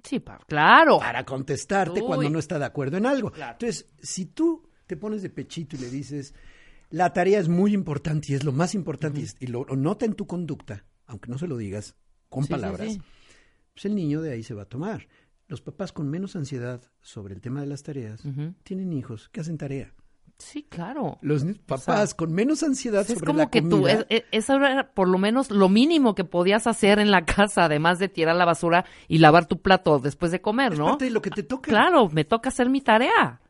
Sí, 0.04 0.20
pa- 0.20 0.40
claro. 0.48 1.00
para 1.00 1.24
contestarte 1.24 2.02
Uy. 2.02 2.08
cuando 2.08 2.30
no 2.30 2.38
está 2.40 2.60
de 2.60 2.66
acuerdo 2.66 2.98
en 2.98 3.06
algo. 3.06 3.32
Claro. 3.32 3.54
Entonces, 3.54 3.88
si 4.02 4.26
tú 4.26 4.68
te 4.86 4.98
pones 4.98 5.22
de 5.22 5.30
pechito 5.30 5.78
y 5.78 5.80
le 5.80 5.90
dices, 5.90 6.34
la 6.90 7.14
tarea 7.14 7.40
es 7.40 7.48
muy 7.48 7.74
importante 7.74 8.34
y 8.34 8.36
es 8.36 8.44
lo 8.44 8.52
más 8.52 8.76
importante 8.76 9.22
y 9.22 9.24
es- 9.24 9.38
y, 9.40 9.48
lo, 9.48 9.64
lo 9.64 9.78
nota 9.78 10.06
en 10.06 10.14
tu 10.16 10.28
conducta, 10.28 10.84
aunque 11.08 11.30
no 11.32 11.38
se 11.38 11.48
lo 11.48 11.58
digas 11.58 11.96
con 12.30 12.44
Sí, 12.46 12.50
palabras, 12.52 12.94
sí. 12.94 13.02
pues 13.74 13.86
el 13.86 13.96
niño 13.96 14.22
de 14.22 14.32
ahí 14.34 14.44
se 14.44 14.54
va 14.54 14.64
a 14.64 14.70
tomar. 14.70 15.08
Los 15.48 15.62
papás 15.62 15.92
con 15.92 16.10
menos 16.10 16.36
ansiedad 16.36 16.82
sobre 17.02 17.34
el 17.36 17.42
tema 17.42 17.62
de 17.62 17.68
las 17.68 17.84
tareas 17.84 18.24
tienen 18.64 18.94
hijos 18.94 19.30
que 19.30 19.42
hacen 19.42 19.58
tarea. 19.58 19.94
Sí, 20.40 20.64
claro. 20.68 21.20
Los 21.22 21.46
papás 21.66 22.16
con 22.16 22.34
menos 22.34 22.64
ansiedad 22.64 23.02
Es 23.02 23.08
sobre 23.14 23.26
como 23.28 23.38
la 23.40 23.50
que 23.52 23.62
tú, 23.62 23.70
comida, 23.82 23.92
es- 23.94 24.06
es- 24.10 24.24
eso 24.32 24.56
era 24.56 24.92
por 24.94 25.08
lo 25.08 25.18
menos 25.20 25.52
lo 25.52 25.70
mínimo 25.70 26.16
que 26.16 26.24
podías 26.24 26.66
hacer 26.66 26.98
en 27.00 27.12
la 27.12 27.24
casa, 27.24 27.66
además 27.66 28.00
de 28.00 28.10
tirar 28.10 28.36
la 28.36 28.44
basura 28.46 28.84
y 29.08 29.20
lavar 29.20 29.46
tu 29.46 29.62
plato 29.62 30.00
después 30.00 30.32
de 30.32 30.42
comer, 30.42 30.74
es 30.74 30.80
¿no? 30.80 30.86
parte 30.88 31.06
de 31.06 31.12
lo 31.12 31.22
que 31.22 31.30
te 31.30 31.44
toca. 31.44 31.70
Claro, 31.70 32.10
me 32.10 32.26
toca 32.26 32.50
hacer 32.50 32.70
mi 32.70 32.82
tarea. 32.82 33.42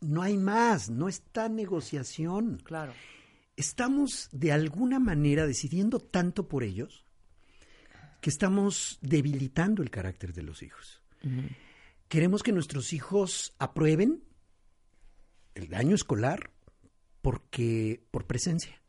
No 0.00 0.22
hay 0.22 0.36
más, 0.36 0.88
no 0.90 1.08
está 1.08 1.48
negociación. 1.48 2.60
Claro. 2.62 2.92
Estamos 3.58 4.28
de 4.32 4.52
alguna 4.52 4.98
manera 4.98 5.46
decidiendo 5.46 5.98
tanto 6.00 6.48
por 6.48 6.62
ellos 6.64 7.04
que 8.20 8.30
estamos 8.30 8.98
debilitando 9.02 9.82
el 9.82 9.90
carácter 9.90 10.32
de 10.32 10.42
los 10.42 10.62
hijos. 10.62 11.02
Queremos 12.08 12.42
que 12.42 12.52
nuestros 12.52 12.92
hijos 12.92 13.54
aprueben 13.58 14.22
el 15.54 15.74
año 15.74 15.94
escolar 15.94 16.50
porque 17.22 18.02
por 18.10 18.26
presencia. 18.26 18.80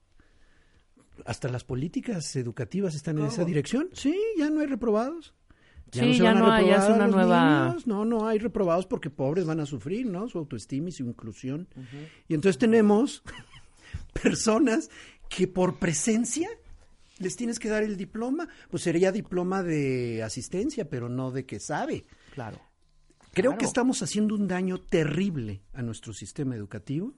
Hasta 1.26 1.50
las 1.50 1.64
políticas 1.64 2.36
educativas 2.36 2.96
están 2.96 3.18
en 3.20 3.26
esa 3.26 3.44
dirección. 3.44 3.90
Sí, 3.94 4.16
ya 4.38 4.50
no 4.50 4.62
hay 4.62 4.68
reprobados. 4.68 5.34
Sí, 5.92 6.00
se 6.14 6.20
ya 6.20 6.34
van 6.34 6.38
a 6.38 6.40
no 6.40 6.52
hay, 6.52 6.68
ya 6.68 6.76
es 6.76 6.82
reprobar 6.82 6.92
a 6.92 6.96
una 6.96 7.06
los 7.08 7.16
nueva- 7.16 7.66
niños. 7.68 7.88
No, 7.88 8.06
no 8.06 8.28
hay 8.28 8.38
reprobados 8.40 8.86
porque 8.86 9.10
pobres 9.10 9.46
van 9.46 9.60
a 9.60 9.66
sufrir, 9.66 10.06
¿no? 10.06 10.30
Su 10.30 10.38
autoestima 10.38 10.90
y 10.90 10.92
su 10.92 11.04
inclusión. 11.04 11.68
Y 12.28 12.36
entonces 12.36 12.58
tenemos 12.60 13.24
personas 14.22 14.90
que 15.30 15.48
por 15.48 15.78
presencia 15.80 16.50
les 17.20 17.36
tienes 17.36 17.60
que 17.60 17.70
dar 17.70 17.84
el 17.84 17.98
diploma. 17.98 18.48
Pues 18.70 18.84
sería 18.84 19.12
diploma 19.12 19.62
de 19.64 20.24
asistencia, 20.24 20.90
pero 20.90 21.10
no 21.10 21.32
de 21.32 21.46
que 21.46 21.60
sabe. 21.60 22.06
Claro. 22.34 22.60
Creo 23.32 23.52
Claro. 23.52 23.58
que 23.60 23.66
estamos 23.66 24.02
haciendo 24.02 24.34
un 24.36 24.48
daño 24.48 24.80
terrible 24.82 25.62
a 25.74 25.82
nuestro 25.84 26.14
sistema 26.14 26.56
educativo, 26.56 27.14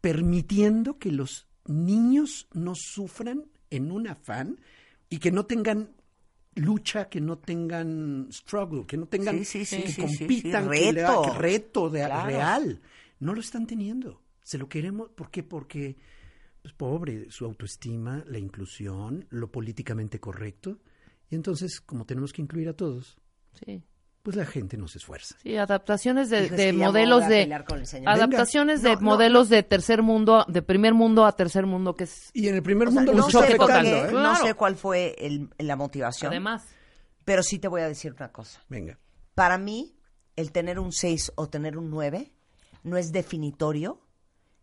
permitiendo 0.00 0.98
que 0.98 1.12
los 1.12 1.46
niños 1.66 2.48
no 2.52 2.74
sufran 2.74 3.44
en 3.70 3.92
un 3.92 4.08
afán 4.08 4.60
y 5.08 5.18
que 5.18 5.30
no 5.30 5.44
tengan 5.46 5.90
lucha, 6.54 7.08
que 7.08 7.20
no 7.20 7.38
tengan 7.38 8.28
struggle, 8.32 8.86
que 8.86 8.96
no 8.96 9.06
tengan 9.06 9.44
Sí, 9.44 9.64
sí, 9.64 9.64
sí, 9.64 9.82
que 9.94 10.02
compitan, 10.02 10.64
sí, 10.64 10.70
que 10.70 10.92
le- 10.92 11.02
reto. 11.02 11.22
que 11.22 11.38
reto 11.38 11.90
de, 11.90 12.00
Claro. 12.06 12.26
real. 12.26 12.80
No 13.20 13.32
lo 13.34 13.40
están 13.40 13.66
teniendo. 13.66 14.22
Se 14.42 14.58
lo 14.58 14.68
queremos, 14.68 15.10
¿por 15.10 15.30
qué? 15.30 15.42
Porque, 15.44 15.96
pues 16.62 16.74
pobre, 16.74 17.30
su 17.30 17.44
autoestima, 17.44 18.24
la 18.26 18.38
inclusión, 18.38 19.26
lo 19.30 19.52
políticamente 19.52 20.18
correcto. 20.18 20.78
Y 21.30 21.36
entonces, 21.36 21.80
como 21.80 22.04
tenemos 22.06 22.32
que 22.32 22.42
incluir 22.42 22.68
a 22.68 22.72
todos, 22.72 23.16
Sí. 23.64 23.82
pues 24.22 24.36
la 24.36 24.44
gente 24.46 24.76
no 24.76 24.88
se 24.88 24.98
esfuerza. 24.98 25.36
Sí, 25.42 25.56
adaptaciones 25.56 26.28
de, 26.30 26.48
de 26.50 26.72
modelos 26.72 27.22
de 27.28 27.42
pelear 27.42 27.64
con 27.64 27.78
el 27.78 27.86
señor. 27.86 28.08
adaptaciones 28.10 28.82
de 28.82 28.90
No, 28.90 28.94
no, 28.96 29.00
modelos 29.02 29.48
de 29.48 29.62
tercer 29.62 30.02
mundo, 30.02 30.44
de 30.48 30.62
primer 30.62 30.94
mundo 30.94 31.24
a 31.24 31.32
tercer 31.36 31.66
mundo 31.66 31.94
que 31.94 32.04
es 32.04 32.30
Y 32.34 32.48
en 32.48 32.56
el 32.56 32.62
primer 32.62 32.88
O 32.88 32.90
sea, 32.90 33.02
mundo 33.02 33.12
no, 33.14 33.30
sé 33.30 33.54
total, 33.56 33.84
qué, 33.84 34.00
¿eh? 34.00 34.12
no 34.12 34.34
sé 34.36 34.54
cuál 34.54 34.76
fue 34.76 35.14
el- 35.18 35.50
la 35.58 35.76
motivación, 35.76 36.30
además 36.32 36.64
pero 37.24 37.42
sí 37.44 37.58
te 37.60 37.68
voy 37.68 37.82
a 37.82 37.86
decir 37.88 38.12
una 38.12 38.32
cosa. 38.32 38.60
Venga. 38.68 38.98
Para 39.34 39.56
mí, 39.56 39.94
el 40.36 40.50
tener 40.50 40.80
un 40.80 40.90
6 40.90 41.30
o 41.36 41.48
tener 41.48 41.78
un 41.78 41.88
9 41.90 42.32
no 42.82 42.96
es 42.96 43.12
definitorio 43.12 44.00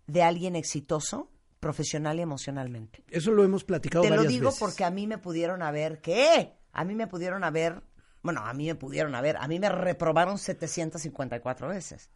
de 0.08 0.23
alguien 0.23 0.56
exitoso 0.56 1.30
profesional 1.60 2.19
y 2.19 2.21
emocionalmente. 2.21 3.03
Eso 3.10 3.32
lo 3.32 3.43
hemos 3.43 3.63
platicado 3.63 4.03
Te 4.03 4.15
lo 4.15 4.23
digo 4.23 4.47
veces. 4.47 4.60
porque 4.60 4.84
a 4.84 4.91
mí 4.91 5.08
me 5.08 5.17
pudieron 5.17 5.62
haber, 5.62 6.01
¿qué? 6.01 6.53
A 6.71 6.84
mí 6.84 6.95
me 6.95 7.08
pudieron 7.08 7.43
haber, 7.43 7.82
bueno, 8.21 8.41
a 8.45 8.53
mí 8.53 8.67
me 8.67 8.75
pudieron 8.75 9.15
haber, 9.15 9.38
a 9.38 9.47
mí 9.47 9.60
me 9.60 9.69
reprobaron 9.69 10.38
754 10.38 11.67
veces. 11.67 12.10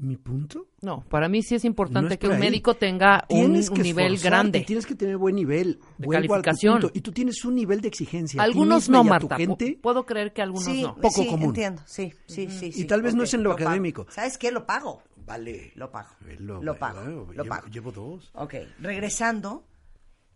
Mi 0.00 0.16
punto. 0.16 0.68
no, 0.80 1.00
para 1.08 1.28
mí 1.28 1.42
sí 1.42 1.56
es 1.56 1.64
No 1.64 1.68
importante 1.68 2.14
es 2.14 2.20
que 2.20 2.28
un 2.28 2.34
ahí. 2.34 2.38
médico 2.40 2.74
tenga 2.74 3.24
un, 3.28 3.38
Tienes 3.40 3.68
que 3.68 3.74
un 3.74 3.82
nivel 3.82 4.04
esforzarte, 4.14 4.28
grande. 4.28 4.60
Tienes 4.60 4.86
que 4.86 4.94
tener 4.94 5.16
buen 5.16 5.34
nivel. 5.34 5.80
De 5.98 6.06
Vuelvo 6.06 6.34
a 6.34 6.38
tu 6.38 6.42
calificación. 6.44 6.80
punto. 6.80 6.90
Y 6.96 7.00
tú 7.00 7.10
tienes 7.10 7.44
un 7.44 7.56
nivel 7.56 7.80
de 7.80 7.88
exigencia. 7.88 8.40
Algunos 8.40 8.88
no, 8.88 8.98
y 8.98 9.00
a 9.00 9.10
Marta. 9.10 9.28
tu 9.28 9.34
gente. 9.34 9.66
Pu- 9.76 9.80
Puedo 9.80 10.06
creer 10.06 10.32
que 10.32 10.40
algunos 10.40 10.64
sí, 10.64 10.82
no. 10.82 10.94
Poco 10.94 11.22
sí, 11.22 11.26
común. 11.26 11.48
entiendo, 11.48 11.82
sí, 11.84 12.12
sí, 12.26 12.48
sí. 12.48 12.70
sí, 12.70 12.84
tal 12.86 13.02
vez 13.02 13.16
no 13.16 13.24
es 13.24 13.34
en 13.34 13.42
lo 13.42 13.50
pago. 13.56 13.62
académico. 13.64 14.06
¿Sabes 14.08 14.38
qué? 14.38 14.52
Lo 14.52 14.64
pago. 14.66 15.02
Vale. 15.26 15.72
Lo 15.74 15.90
pago. 15.90 16.10
Lo 16.38 16.78
pago. 16.78 17.00
Lo 17.00 17.32
llevo, 17.32 17.48
pago. 17.48 17.66
llevo 17.66 17.90
dos. 17.90 18.30
Ok, 18.34 18.54
regresando, 18.78 19.64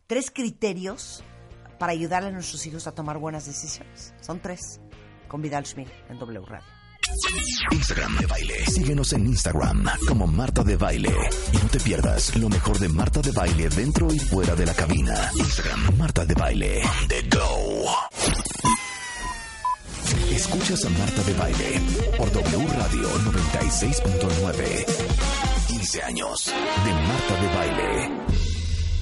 tres 0.09 0.33
criterios 0.33 1.23
para 1.79 1.93
ayudarle 1.93 2.31
a 2.31 2.33
nuestros 2.33 2.67
hijos 2.67 2.87
a 2.89 2.95
tomar 2.97 3.19
buenas 3.19 3.47
decisiones. 3.47 4.13
Son 4.21 4.41
tres, 4.41 4.81
con 5.29 5.41
Vidal 5.41 5.65
Schmidt 5.67 5.89
en 6.11 6.19
W 6.19 6.45
Radio. 6.47 6.67
Instagram 7.71 8.17
de 8.19 8.27
baile. 8.27 8.67
Síguenos 8.67 9.13
en 9.13 9.27
Instagram 9.27 9.87
como 10.09 10.27
Marta 10.27 10.63
de 10.65 10.77
Baile. 10.77 11.15
Y 11.53 11.57
no 11.57 11.69
te 11.71 11.81
pierdas 11.81 12.37
lo 12.37 12.49
mejor 12.49 12.79
de 12.79 12.89
Marta 12.89 13.21
de 13.21 13.33
Baile 13.33 13.69
dentro 13.69 14.13
y 14.13 14.19
fuera 14.19 14.55
de 14.55 14.67
la 14.67 14.75
cabina. 14.75 15.31
Instagram 15.37 15.97
Marta 15.99 16.25
de 16.25 16.35
Baile. 16.35 16.83
On 16.85 17.09
the 17.09 17.23
go. 17.37 17.87
Escuchas 20.35 20.85
a 20.85 20.89
Marta 20.91 21.23
de 21.23 21.35
Baile 21.35 21.81
por 22.17 22.31
W 22.33 22.67
Radio 22.79 23.09
96.9. 23.33 24.87
15 25.69 26.03
años 26.03 26.47
de 26.47 26.93
Marta 26.93 27.41
de 27.41 27.55
Baile. 27.55 28.11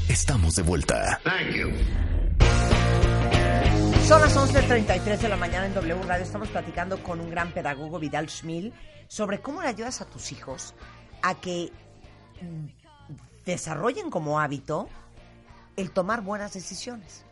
Estamos 0.08 0.56
de 0.56 0.62
vuelta. 0.62 1.20
Son 4.10 4.20
las 4.20 4.36
11.33 4.36 5.18
de 5.18 5.28
la 5.28 5.36
mañana 5.36 5.66
en 5.66 5.74
W 5.74 6.02
Radio. 6.02 6.24
Estamos 6.24 6.48
platicando 6.48 7.00
con 7.00 7.20
un 7.20 7.30
gran 7.30 7.54
pedagogo, 7.54 8.00
Vidal 8.00 8.28
Schmil, 8.28 8.72
sobre 9.06 9.40
cómo 9.40 9.62
le 9.62 9.68
ayudas 9.68 10.00
a 10.00 10.04
tus 10.04 10.32
hijos 10.32 10.74
a 11.22 11.40
que 11.40 11.70
mm, 12.40 13.44
desarrollen 13.46 14.10
como 14.10 14.40
hábito 14.40 14.88
el 15.76 15.92
tomar 15.92 16.22
buenas 16.22 16.54
decisiones. 16.54 17.24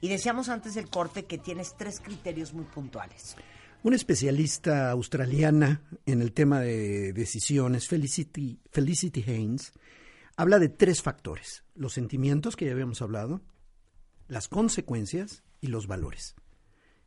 Y 0.00 0.08
decíamos 0.08 0.48
antes 0.48 0.72
del 0.72 0.88
corte 0.88 1.26
que 1.26 1.36
tienes 1.36 1.76
tres 1.76 2.00
criterios 2.00 2.54
muy 2.54 2.64
puntuales. 2.64 3.36
Una 3.82 3.96
especialista 3.96 4.90
australiana 4.92 5.82
en 6.06 6.22
el 6.22 6.32
tema 6.32 6.58
de 6.60 7.12
decisiones, 7.12 7.86
Felicity, 7.86 8.62
Felicity 8.72 9.22
Haynes, 9.30 9.74
habla 10.38 10.58
de 10.58 10.70
tres 10.70 11.02
factores. 11.02 11.64
Los 11.74 11.92
sentimientos, 11.92 12.56
que 12.56 12.64
ya 12.64 12.72
habíamos 12.72 13.02
hablado, 13.02 13.42
las 14.26 14.48
consecuencias 14.48 15.43
y 15.64 15.68
los 15.68 15.86
valores. 15.86 16.36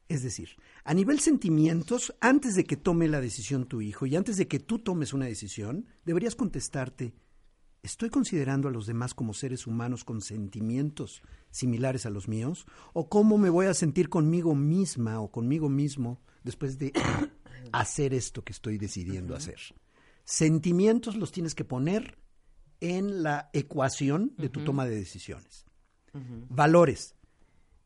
Es 0.09 0.23
decir, 0.23 0.49
a 0.83 0.93
nivel 0.95 1.19
sentimientos, 1.19 2.15
antes 2.21 2.55
de 2.55 2.63
que 2.63 2.75
tome 2.75 3.07
la 3.07 3.21
decisión 3.21 3.67
tu 3.67 3.81
hijo 3.81 4.07
y 4.07 4.15
antes 4.15 4.37
de 4.37 4.47
que 4.47 4.59
tú 4.59 4.79
tomes 4.79 5.13
una 5.13 5.25
decisión, 5.25 5.85
deberías 6.05 6.33
contestarte, 6.33 7.13
¿estoy 7.83 8.09
considerando 8.09 8.67
a 8.67 8.71
los 8.71 8.87
demás 8.87 9.13
como 9.13 9.35
seres 9.35 9.67
humanos 9.67 10.03
con 10.03 10.21
sentimientos 10.21 11.21
similares 11.51 12.07
a 12.07 12.09
los 12.09 12.27
míos? 12.27 12.65
¿O 12.93 13.09
cómo 13.09 13.37
me 13.37 13.51
voy 13.51 13.67
a 13.67 13.75
sentir 13.75 14.09
conmigo 14.09 14.55
misma 14.55 15.19
o 15.19 15.29
conmigo 15.29 15.69
mismo 15.69 16.19
después 16.43 16.79
de 16.79 16.93
hacer 17.71 18.15
esto 18.15 18.43
que 18.43 18.53
estoy 18.53 18.79
decidiendo 18.79 19.35
hacer? 19.35 19.59
Sentimientos 20.23 21.15
los 21.15 21.31
tienes 21.31 21.53
que 21.53 21.63
poner 21.63 22.17
en 22.79 23.21
la 23.21 23.51
ecuación 23.53 24.33
de 24.37 24.49
tu 24.49 24.63
toma 24.63 24.85
de 24.85 24.95
decisiones. 24.95 25.65
Valores. 26.49 27.16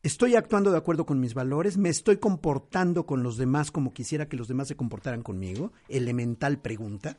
¿Estoy 0.02 0.34
actuando 0.34 0.72
de 0.72 0.78
acuerdo 0.78 1.06
con 1.06 1.20
mis 1.20 1.32
valores? 1.32 1.78
¿Me 1.78 1.88
estoy 1.88 2.16
comportando 2.16 3.06
con 3.06 3.22
los 3.22 3.36
demás 3.36 3.70
como 3.70 3.94
quisiera 3.94 4.28
que 4.28 4.36
los 4.36 4.48
demás 4.48 4.66
se 4.66 4.74
comportaran 4.74 5.22
conmigo? 5.22 5.72
Elemental 5.88 6.60
pregunta. 6.60 7.18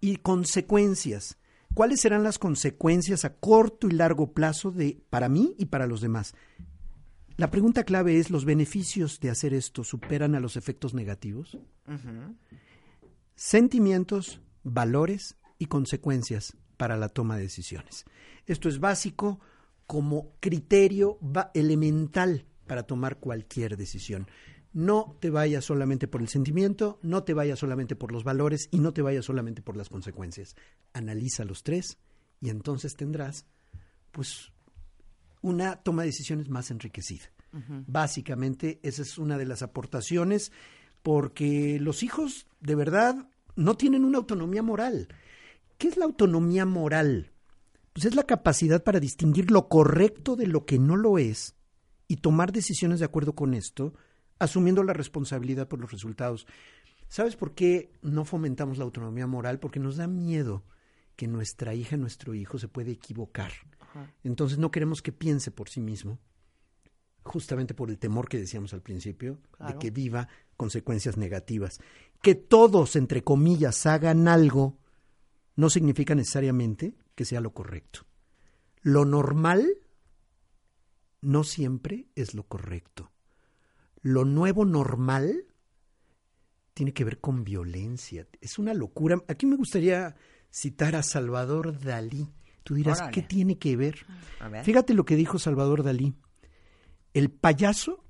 Y 0.00 0.16
consecuencias. 0.16 1.38
¿Cuáles 1.72 2.02
serán 2.02 2.24
las 2.24 2.38
consecuencias 2.38 3.24
a 3.24 3.36
corto 3.36 3.88
y 3.88 3.92
largo 3.92 4.32
plazo 4.32 4.70
de 4.70 5.00
para 5.08 5.30
mí 5.30 5.54
y 5.58 5.64
para 5.66 5.86
los 5.86 6.02
demás? 6.02 6.34
La 7.38 7.50
pregunta 7.50 7.84
clave 7.84 8.18
es, 8.18 8.30
¿los 8.30 8.44
beneficios 8.44 9.18
de 9.18 9.30
hacer 9.30 9.54
esto 9.54 9.82
superan 9.82 10.34
a 10.34 10.40
los 10.40 10.56
efectos 10.56 10.92
negativos? 10.92 11.56
Sentimientos, 13.34 14.42
valores 14.62 15.36
y 15.58 15.66
consecuencias 15.66 16.54
para 16.76 16.98
la 16.98 17.08
toma 17.08 17.36
de 17.36 17.44
decisiones. 17.44 18.04
Esto 18.46 18.68
es 18.68 18.78
básico 18.78 19.40
como 19.86 20.32
criterio 20.40 21.18
va- 21.20 21.50
elemental 21.54 22.46
para 22.66 22.84
tomar 22.84 23.18
cualquier 23.18 23.76
decisión. 23.76 24.26
No 24.72 25.16
te 25.20 25.30
vayas 25.30 25.64
solamente 25.64 26.08
por 26.08 26.20
el 26.20 26.28
sentimiento, 26.28 26.98
no 27.02 27.22
te 27.22 27.34
vayas 27.34 27.58
solamente 27.60 27.94
por 27.94 28.10
los 28.10 28.24
valores 28.24 28.68
y 28.72 28.78
no 28.80 28.92
te 28.92 29.02
vayas 29.02 29.24
solamente 29.24 29.62
por 29.62 29.76
las 29.76 29.88
consecuencias. 29.88 30.56
Analiza 30.92 31.44
los 31.44 31.62
tres 31.62 31.98
y 32.40 32.48
entonces 32.50 32.96
tendrás 32.96 33.46
pues 34.10 34.52
una 35.42 35.76
toma 35.76 36.02
de 36.02 36.08
decisiones 36.08 36.48
más 36.48 36.70
enriquecida. 36.70 37.24
Básicamente, 37.86 38.80
esa 38.82 39.02
es 39.02 39.16
una 39.18 39.38
de 39.38 39.46
las 39.46 39.62
aportaciones, 39.62 40.50
porque 41.02 41.78
los 41.80 42.02
hijos 42.02 42.48
de 42.60 42.74
verdad 42.74 43.28
no 43.54 43.76
tienen 43.76 44.04
una 44.04 44.18
autonomía 44.18 44.62
moral. 44.62 45.06
¿Qué 45.78 45.86
es 45.88 45.96
la 45.96 46.04
autonomía 46.06 46.66
moral? 46.66 47.30
Pues 47.94 48.06
es 48.06 48.16
la 48.16 48.24
capacidad 48.24 48.82
para 48.82 48.98
distinguir 48.98 49.52
lo 49.52 49.68
correcto 49.68 50.34
de 50.34 50.48
lo 50.48 50.66
que 50.66 50.80
no 50.80 50.96
lo 50.96 51.16
es 51.16 51.54
y 52.08 52.16
tomar 52.16 52.52
decisiones 52.52 52.98
de 52.98 53.04
acuerdo 53.04 53.36
con 53.36 53.54
esto, 53.54 53.94
asumiendo 54.40 54.82
la 54.82 54.92
responsabilidad 54.92 55.68
por 55.68 55.80
los 55.80 55.92
resultados. 55.92 56.46
¿Sabes 57.08 57.36
por 57.36 57.54
qué 57.54 57.92
no 58.02 58.24
fomentamos 58.24 58.78
la 58.78 58.84
autonomía 58.84 59.28
moral? 59.28 59.60
Porque 59.60 59.78
nos 59.78 59.96
da 59.96 60.08
miedo 60.08 60.64
que 61.14 61.28
nuestra 61.28 61.72
hija, 61.74 61.96
nuestro 61.96 62.34
hijo 62.34 62.58
se 62.58 62.66
puede 62.66 62.90
equivocar. 62.90 63.52
Entonces 64.24 64.58
no 64.58 64.72
queremos 64.72 65.00
que 65.00 65.12
piense 65.12 65.52
por 65.52 65.68
sí 65.68 65.80
mismo, 65.80 66.18
justamente 67.22 67.74
por 67.74 67.90
el 67.90 67.98
temor 67.98 68.28
que 68.28 68.38
decíamos 68.40 68.74
al 68.74 68.82
principio, 68.82 69.38
de 69.64 69.78
que 69.78 69.92
viva 69.92 70.26
consecuencias 70.56 71.16
negativas. 71.16 71.78
Que 72.20 72.34
todos, 72.34 72.96
entre 72.96 73.22
comillas, 73.22 73.86
hagan 73.86 74.26
algo 74.26 74.78
no 75.54 75.70
significa 75.70 76.16
necesariamente 76.16 76.96
que 77.14 77.24
sea 77.24 77.40
lo 77.40 77.52
correcto. 77.52 78.06
Lo 78.82 79.04
normal 79.04 79.78
no 81.20 81.44
siempre 81.44 82.08
es 82.14 82.34
lo 82.34 82.44
correcto. 82.44 83.12
Lo 84.02 84.24
nuevo 84.24 84.64
normal 84.64 85.46
tiene 86.74 86.92
que 86.92 87.04
ver 87.04 87.20
con 87.20 87.44
violencia. 87.44 88.26
Es 88.40 88.58
una 88.58 88.74
locura. 88.74 89.16
Aquí 89.28 89.46
me 89.46 89.56
gustaría 89.56 90.14
citar 90.50 90.96
a 90.96 91.02
Salvador 91.02 91.78
Dalí. 91.80 92.28
Tú 92.62 92.74
dirás, 92.74 92.98
Órale. 92.98 93.12
¿qué 93.12 93.22
tiene 93.22 93.58
que 93.58 93.76
ver? 93.76 94.04
Ver. 94.50 94.64
Fíjate 94.64 94.94
lo 94.94 95.04
que 95.04 95.16
dijo 95.16 95.38
Salvador 95.38 95.82
Dalí. 95.82 96.14
El 97.14 97.30
payaso 97.30 98.04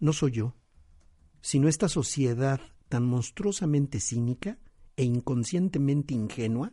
no 0.00 0.12
soy 0.12 0.32
yo, 0.32 0.56
sino 1.40 1.68
esta 1.68 1.88
sociedad 1.88 2.60
tan 2.88 3.04
monstruosamente 3.04 4.00
cínica 4.00 4.58
e 4.96 5.04
inconscientemente 5.04 6.14
ingenua 6.14 6.72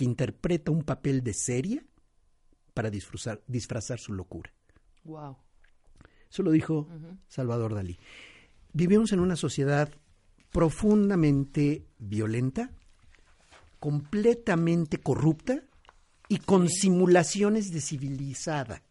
que 0.00 0.06
interpreta 0.06 0.70
un 0.70 0.82
papel 0.82 1.22
de 1.22 1.34
seria 1.34 1.84
para 2.72 2.88
disfrazar, 2.88 3.42
disfrazar 3.46 3.98
su 3.98 4.14
locura. 4.14 4.50
Wow. 5.04 5.36
Eso 6.30 6.42
lo 6.42 6.52
dijo 6.52 6.88
Salvador 7.28 7.74
Dalí. 7.74 7.98
Vivimos 8.72 9.12
en 9.12 9.20
una 9.20 9.36
sociedad 9.36 9.92
profundamente 10.52 11.84
violenta, 11.98 12.70
completamente 13.78 14.96
corrupta 15.02 15.62
y 16.28 16.38
con 16.38 16.70
simulaciones 16.70 17.70
de 17.72 17.82
civilizada. 17.82 18.82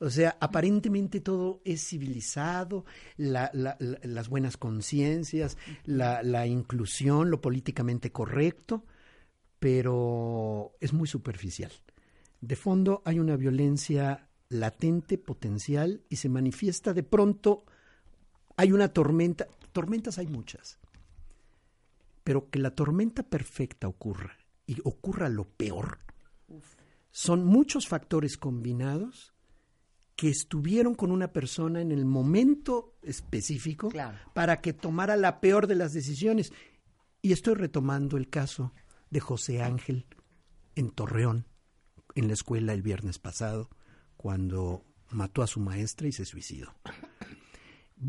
O 0.00 0.10
sea, 0.10 0.36
aparentemente 0.40 1.20
todo 1.20 1.60
es 1.64 1.86
civilizado, 1.86 2.84
la- 3.16 3.50
la- 3.54 3.76
la- 3.78 4.00
las 4.02 4.28
buenas 4.28 4.56
conciencias, 4.56 5.56
la 5.84 6.46
inclusión, 6.48 7.30
lo 7.30 7.40
políticamente 7.40 8.10
correcto, 8.10 8.84
pero 9.60 10.72
es 10.80 10.92
muy 10.92 11.06
superficial. 11.06 11.70
De 12.40 12.56
fondo 12.56 13.02
hay 13.04 13.20
una 13.20 13.36
violencia 13.36 14.28
latente, 14.48 15.18
potencial, 15.18 16.02
y 16.08 16.16
se 16.16 16.28
manifiesta 16.28 16.92
de 16.92 17.04
pronto, 17.04 17.64
hay 18.56 18.72
una 18.72 18.88
tormenta, 18.88 19.46
tormentas 19.72 20.18
hay 20.18 20.26
muchas, 20.26 20.80
pero 22.24 22.50
que 22.50 22.58
la 22.58 22.74
tormenta 22.74 23.22
perfecta 23.22 23.86
ocurra 23.86 24.36
y 24.66 24.78
ocurra 24.82 25.28
lo 25.28 25.44
peor, 25.44 25.98
son 27.12 27.44
muchos 27.44 27.86
factores 27.86 28.36
combinados 28.36 29.34
que 30.16 30.28
estuvieron 30.28 30.94
con 30.94 31.12
una 31.12 31.32
persona 31.32 31.80
en 31.80 31.92
el 31.92 32.04
momento 32.04 32.94
específico 33.02 33.88
Claro. 33.88 34.18
para 34.34 34.60
que 34.60 34.72
tomara 34.72 35.16
la 35.16 35.40
peor 35.40 35.66
de 35.66 35.74
las 35.76 35.92
decisiones. 35.92 36.52
Y 37.22 37.32
estoy 37.32 37.54
retomando 37.54 38.16
el 38.16 38.28
caso 38.28 38.72
de 39.10 39.20
José 39.20 39.62
Ángel 39.62 40.06
en 40.74 40.90
Torreón, 40.90 41.46
en 42.14 42.28
la 42.28 42.34
escuela 42.34 42.72
el 42.72 42.82
viernes 42.82 43.18
pasado, 43.18 43.70
cuando 44.16 44.84
mató 45.10 45.42
a 45.42 45.46
su 45.46 45.60
maestra 45.60 46.08
y 46.08 46.12
se 46.12 46.24
suicidó. 46.24 46.74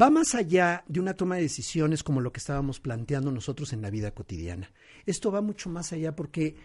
Va 0.01 0.09
más 0.09 0.35
allá 0.35 0.85
de 0.87 0.99
una 0.99 1.15
toma 1.15 1.35
de 1.35 1.41
decisiones 1.41 2.03
como 2.03 2.21
lo 2.21 2.31
que 2.31 2.39
estábamos 2.39 2.79
planteando 2.79 3.31
nosotros 3.31 3.73
en 3.73 3.81
la 3.81 3.89
vida 3.89 4.11
cotidiana. 4.11 4.71
Esto 5.05 5.31
va 5.31 5.41
mucho 5.41 5.69
más 5.69 5.91
allá 5.91 6.15
porque 6.15 6.55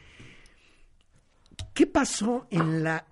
¿qué 1.74 1.86
pasó 1.86 2.46
en 2.50 2.84
la 2.84 3.06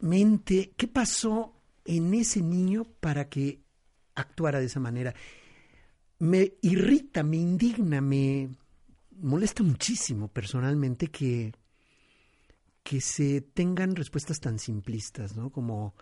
mente, 0.00 0.72
qué 0.76 0.86
pasó 0.86 1.54
en 1.84 2.12
ese 2.12 2.42
niño 2.42 2.84
para 3.00 3.28
que 3.28 3.62
actuara 4.14 4.60
de 4.60 4.66
esa 4.66 4.80
manera? 4.80 5.14
Me 6.18 6.54
irrita, 6.60 7.22
me 7.22 7.36
indigna, 7.36 8.00
me 8.00 8.50
molesta 9.20 9.62
muchísimo 9.62 10.28
personalmente 10.28 11.08
que, 11.08 11.52
que 12.82 13.00
se 13.00 13.40
tengan 13.40 13.96
respuestas 13.96 14.40
tan 14.40 14.58
simplistas, 14.58 15.36
¿no? 15.36 15.50
Como 15.50 15.94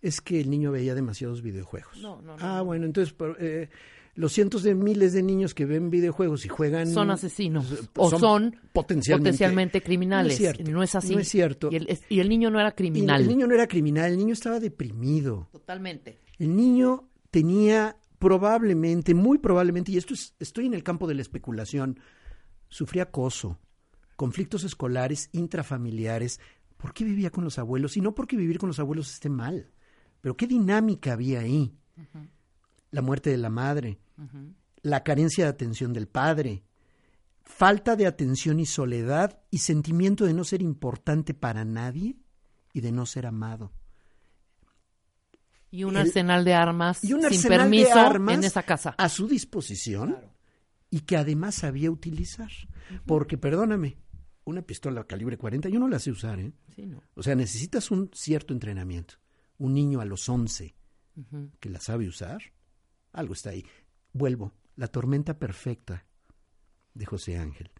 es 0.00 0.20
que 0.20 0.40
el 0.40 0.50
niño 0.50 0.70
veía 0.72 0.94
demasiados 0.94 1.42
videojuegos. 1.42 1.96
No, 2.00 2.20
no, 2.22 2.36
no, 2.36 2.44
Ah, 2.44 2.58
no. 2.58 2.64
bueno, 2.66 2.84
entonces 2.86 3.14
eh, 3.38 3.68
los 4.16 4.32
cientos 4.32 4.62
de 4.62 4.74
miles 4.74 5.12
de 5.12 5.22
niños 5.22 5.54
que 5.54 5.64
ven 5.64 5.90
videojuegos 5.90 6.44
y 6.44 6.48
juegan 6.48 6.86
Son 6.92 7.10
asesinos 7.10 7.72
eh, 7.72 7.76
o 7.96 8.10
son 8.10 8.56
potencialmente, 8.72 9.30
potencialmente 9.30 9.82
criminales. 9.82 10.28
No 10.28 10.32
es 10.32 10.38
cierto. 10.54 10.70
No 10.72 10.82
es 10.82 10.94
así. 10.94 11.14
No 11.14 11.20
es 11.20 11.28
cierto. 11.28 11.68
Y 11.72 11.76
el, 11.76 11.86
es- 11.88 12.02
y 12.08 12.20
el 12.20 12.28
niño 12.28 12.50
no 12.50 12.60
era 12.60 12.70
Y 12.70 12.72
criminal. 12.72 13.22
el 13.22 13.28
niño 13.28 13.46
no 13.46 13.54
era 13.54 13.66
criminal, 13.66 14.10
el 14.12 14.18
niño 14.18 14.32
estaba 14.34 14.60
deprimido. 14.60 15.48
Totalmente. 15.52 16.20
El 16.38 16.54
niño 16.54 17.08
tenía 17.30 17.96
probablemente, 18.18 19.12
muy 19.14 19.38
probablemente, 19.38 19.92
y 19.92 19.96
esto 19.98 20.14
es, 20.14 20.34
estoy 20.38 20.66
en 20.66 20.74
el 20.74 20.82
campo 20.82 21.06
de 21.06 21.14
la 21.14 21.22
especulación, 21.22 21.98
sufría 22.68 23.04
acoso, 23.04 23.58
conflictos 24.16 24.64
escolares, 24.64 25.28
intrafamiliares. 25.32 26.40
¿Por 26.76 26.92
qué 26.92 27.04
vivía 27.04 27.30
con 27.30 27.44
los 27.44 27.58
abuelos? 27.58 27.96
Y 27.96 28.00
no 28.00 28.14
porque 28.14 28.36
vivir 28.36 28.58
con 28.58 28.68
los 28.68 28.78
abuelos 28.78 29.12
esté 29.12 29.28
mal, 29.28 29.70
pero 30.20 30.36
qué 30.36 30.46
dinámica 30.46 31.12
había 31.12 31.40
ahí. 31.40 31.76
La 32.90 33.02
muerte 33.02 33.30
de 33.30 33.38
la 33.38 33.50
madre, 33.50 33.98
la 34.82 35.02
carencia 35.02 35.44
de 35.44 35.50
atención 35.50 35.92
del 35.92 36.06
padre, 36.08 36.62
falta 37.42 37.94
de 37.96 38.06
atención 38.06 38.58
y 38.60 38.66
soledad 38.66 39.40
y 39.50 39.58
sentimiento 39.58 40.24
de 40.24 40.34
no 40.34 40.44
ser 40.44 40.62
importante 40.62 41.34
para 41.34 41.64
nadie 41.64 42.16
y 42.72 42.80
de 42.80 42.90
no 42.92 43.06
ser 43.06 43.26
amado. 43.26 43.72
Y 45.70 45.84
un 45.84 45.96
El- 45.96 46.02
arsenal 46.02 46.44
de 46.44 46.54
armas 46.54 47.02
y 47.02 47.12
un 47.12 47.20
sin 47.22 47.26
arsenal 47.26 47.58
permiso 47.60 47.94
de 47.94 48.00
armas 48.00 48.34
en 48.38 48.44
esa 48.44 48.62
casa. 48.62 48.94
a 48.96 49.08
su 49.08 49.26
disposición 49.26 50.16
y 50.94 51.00
que 51.00 51.16
además 51.16 51.56
sabía 51.56 51.90
utilizar. 51.90 52.52
Porque, 53.04 53.36
perdóname, 53.36 53.98
una 54.44 54.62
pistola 54.62 55.04
calibre 55.08 55.36
40 55.36 55.68
yo 55.68 55.80
no 55.80 55.88
la 55.88 55.98
sé 55.98 56.12
usar, 56.12 56.38
¿eh? 56.38 56.52
Sí, 56.76 56.86
no. 56.86 57.02
O 57.14 57.22
sea, 57.24 57.34
necesitas 57.34 57.90
un 57.90 58.10
cierto 58.14 58.54
entrenamiento. 58.54 59.16
Un 59.58 59.74
niño 59.74 60.00
a 60.00 60.04
los 60.04 60.28
11 60.28 60.76
que 61.58 61.68
la 61.68 61.80
sabe 61.80 62.06
usar, 62.06 62.42
algo 63.10 63.32
está 63.34 63.50
ahí. 63.50 63.64
Vuelvo, 64.12 64.52
la 64.76 64.86
tormenta 64.86 65.36
perfecta 65.36 66.06
de 66.94 67.06
José 67.06 67.38
Ángel. 67.38 67.72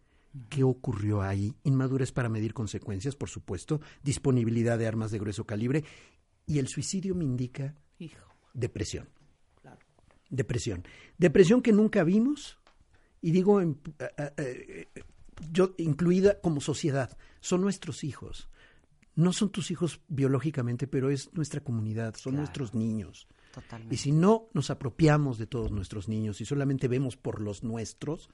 ¿Qué 0.51 0.65
ocurrió 0.65 1.23
ahí? 1.23 1.55
Inmadurez 1.63 2.11
para 2.11 2.29
medir 2.29 2.53
consecuencias, 2.53 3.15
por 3.15 3.29
supuesto, 3.29 3.81
disponibilidad 4.03 4.77
de 4.77 4.89
armas 4.89 5.13
de 5.13 5.21
grueso 5.21 5.47
calibre 5.47 5.85
y 6.47 6.59
el 6.59 6.67
suicidio 6.67 7.15
me 7.15 7.25
indica 7.25 7.77
Hijo. 8.01 8.27
depresión. 8.55 9.09
Claro. 9.63 9.79
Depresión. 10.31 10.83
Depresión 11.17 11.63
que 11.63 11.73
nunca 11.73 12.03
vimos, 12.03 12.59
y 13.27 13.31
digo, 13.33 13.61
en- 13.61 13.81
eh, 13.99 14.09
eh, 14.37 14.89
eh, 14.95 15.03
yo 15.51 15.75
incluida 15.79 16.41
como 16.41 16.61
sociedad, 16.61 17.17
son 17.41 17.63
nuestros 17.63 18.05
hijos. 18.05 18.49
No 19.17 19.33
son 19.33 19.51
tus 19.51 19.71
hijos 19.71 20.01
biológicamente, 20.09 20.87
pero 20.87 21.11
es 21.11 21.33
nuestra 21.33 21.61
comunidad, 21.63 22.15
son 22.17 22.33
Claro. 22.33 22.43
nuestros 22.43 22.75
niños. 22.75 23.27
Totalmente. 23.55 23.95
Y 23.95 23.99
si 23.99 24.13
no 24.13 24.49
nos 24.53 24.69
apropiamos 24.71 25.39
de 25.39 25.47
todos 25.47 25.71
nuestros 25.71 26.09
niños 26.09 26.41
y 26.41 26.45
solamente 26.45 26.89
vemos 26.89 27.17
por 27.17 27.41
los 27.41 27.63
nuestros, 27.63 28.29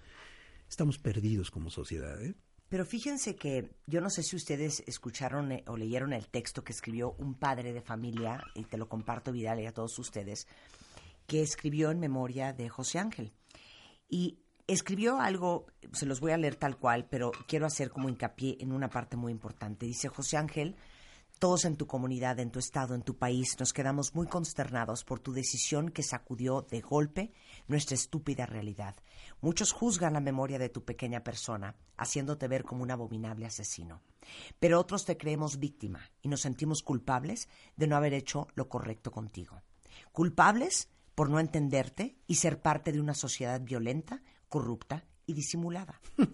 estamos 0.69 0.99
perdidos 0.99 1.51
como 1.51 1.71
sociedad. 1.71 2.21
¿eh? 2.25 2.35
Pero 2.69 2.85
fíjense 2.85 3.37
que 3.37 3.71
yo 3.87 4.01
no 4.01 4.11
sé 4.11 4.23
si 4.23 4.35
ustedes 4.37 4.83
escucharon 4.87 5.53
o 5.67 5.77
leyeron 5.77 6.13
el 6.13 6.29
texto 6.29 6.65
que 6.65 6.73
escribió 6.73 7.13
un 7.19 7.35
padre 7.35 7.73
de 7.73 7.83
familia, 7.83 8.43
y 8.55 8.65
te 8.65 8.79
lo 8.79 8.89
comparto 8.89 9.31
Vidal 9.33 9.61
y 9.61 9.67
a 9.67 9.73
todos 9.73 9.99
ustedes, 9.99 10.47
que 11.27 11.43
escribió 11.43 11.91
en 11.91 12.01
memoria 12.01 12.53
de 12.53 12.69
José 12.69 12.99
Ángel. 12.99 13.33
Y 14.09 14.39
escribió 14.73 15.21
algo, 15.21 15.67
se 15.93 16.07
los 16.07 16.21
voy 16.21 16.33
a 16.33 16.37
leer 16.37 16.57
tal 16.57 16.77
cual, 16.77 17.07
pero 17.09 17.33
quiero 17.47 17.67
hacer 17.67 17.91
como 17.91 18.09
hincapié 18.09 18.57
en 18.61 18.73
una 18.73 18.89
parte 18.89 19.17
muy 19.17 19.33
importante. 19.33 19.87
Dice 19.87 20.09
José 20.09 20.37
Ángel, 20.37 20.77
todos 21.41 21.65
en 21.65 21.77
tu 21.77 21.87
comunidad, 21.87 22.39
en 22.39 22.51
tu 22.51 22.59
estado, 22.59 22.95
en 22.95 23.03
tu 23.03 23.17
país, 23.17 23.57
nos 23.59 23.73
quedamos 23.73 24.15
muy 24.15 24.27
consternados 24.27 25.05
por 25.05 25.21
tu 25.21 25.33
decisión 25.33 25.89
que 25.91 26.03
sacudió 26.03 26.61
de 26.71 26.83
golpe 26.83 27.33
nuestra 27.67 27.95
estúpida 27.95 28.45
realidad. 28.45 28.95
Muchos 29.41 29.73
juzgan 29.73 30.13
la 30.13 30.21
memoria 30.21 30.59
de 30.59 30.69
tu 30.69 30.85
pequeña 30.85 31.25
persona, 31.25 31.75
haciéndote 31.97 32.47
ver 32.47 32.65
como 32.65 32.83
un 32.83 32.91
abominable 32.91 33.47
asesino. 33.47 34.03
Pero 34.59 34.79
otros 34.79 35.07
te 35.07 35.17
creemos 35.17 35.59
víctima 35.59 36.11
y 36.21 36.29
nos 36.29 36.43
sentimos 36.43 36.83
culpables 36.83 37.49
de 37.75 37.87
no 37.87 37.97
haber 37.97 38.13
hecho 38.13 38.49
lo 38.55 38.69
correcto 38.69 39.11
contigo. 39.11 39.63
culpables 40.13 40.89
por 41.15 41.31
no 41.31 41.41
entenderte 41.41 42.17
y 42.27 42.37
ser 42.37 42.61
parte 42.63 42.93
de 42.93 43.01
una 43.01 43.15
sociedad 43.15 43.61
violenta, 43.61 44.23
corrupta 44.51 45.07
y 45.25 45.33
disimulada. 45.33 46.03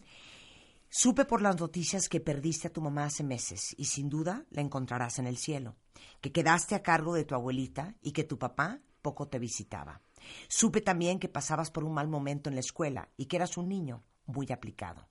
Supe 0.88 1.24
por 1.24 1.42
las 1.42 1.60
noticias 1.60 2.08
que 2.08 2.20
perdiste 2.20 2.68
a 2.68 2.72
tu 2.72 2.80
mamá 2.80 3.04
hace 3.04 3.22
meses 3.22 3.74
y 3.76 3.84
sin 3.84 4.08
duda 4.08 4.46
la 4.50 4.62
encontrarás 4.62 5.18
en 5.18 5.26
el 5.26 5.36
cielo, 5.36 5.76
que 6.20 6.32
quedaste 6.32 6.74
a 6.74 6.82
cargo 6.82 7.14
de 7.14 7.24
tu 7.24 7.34
abuelita 7.34 7.94
y 8.00 8.12
que 8.12 8.24
tu 8.24 8.38
papá 8.38 8.80
poco 9.02 9.28
te 9.28 9.38
visitaba. 9.38 10.00
Supe 10.48 10.80
también 10.80 11.18
que 11.18 11.28
pasabas 11.28 11.70
por 11.70 11.84
un 11.84 11.94
mal 11.94 12.08
momento 12.08 12.48
en 12.48 12.56
la 12.56 12.60
escuela 12.60 13.10
y 13.16 13.26
que 13.26 13.36
eras 13.36 13.56
un 13.56 13.68
niño 13.68 14.02
muy 14.24 14.50
aplicado. 14.50 15.08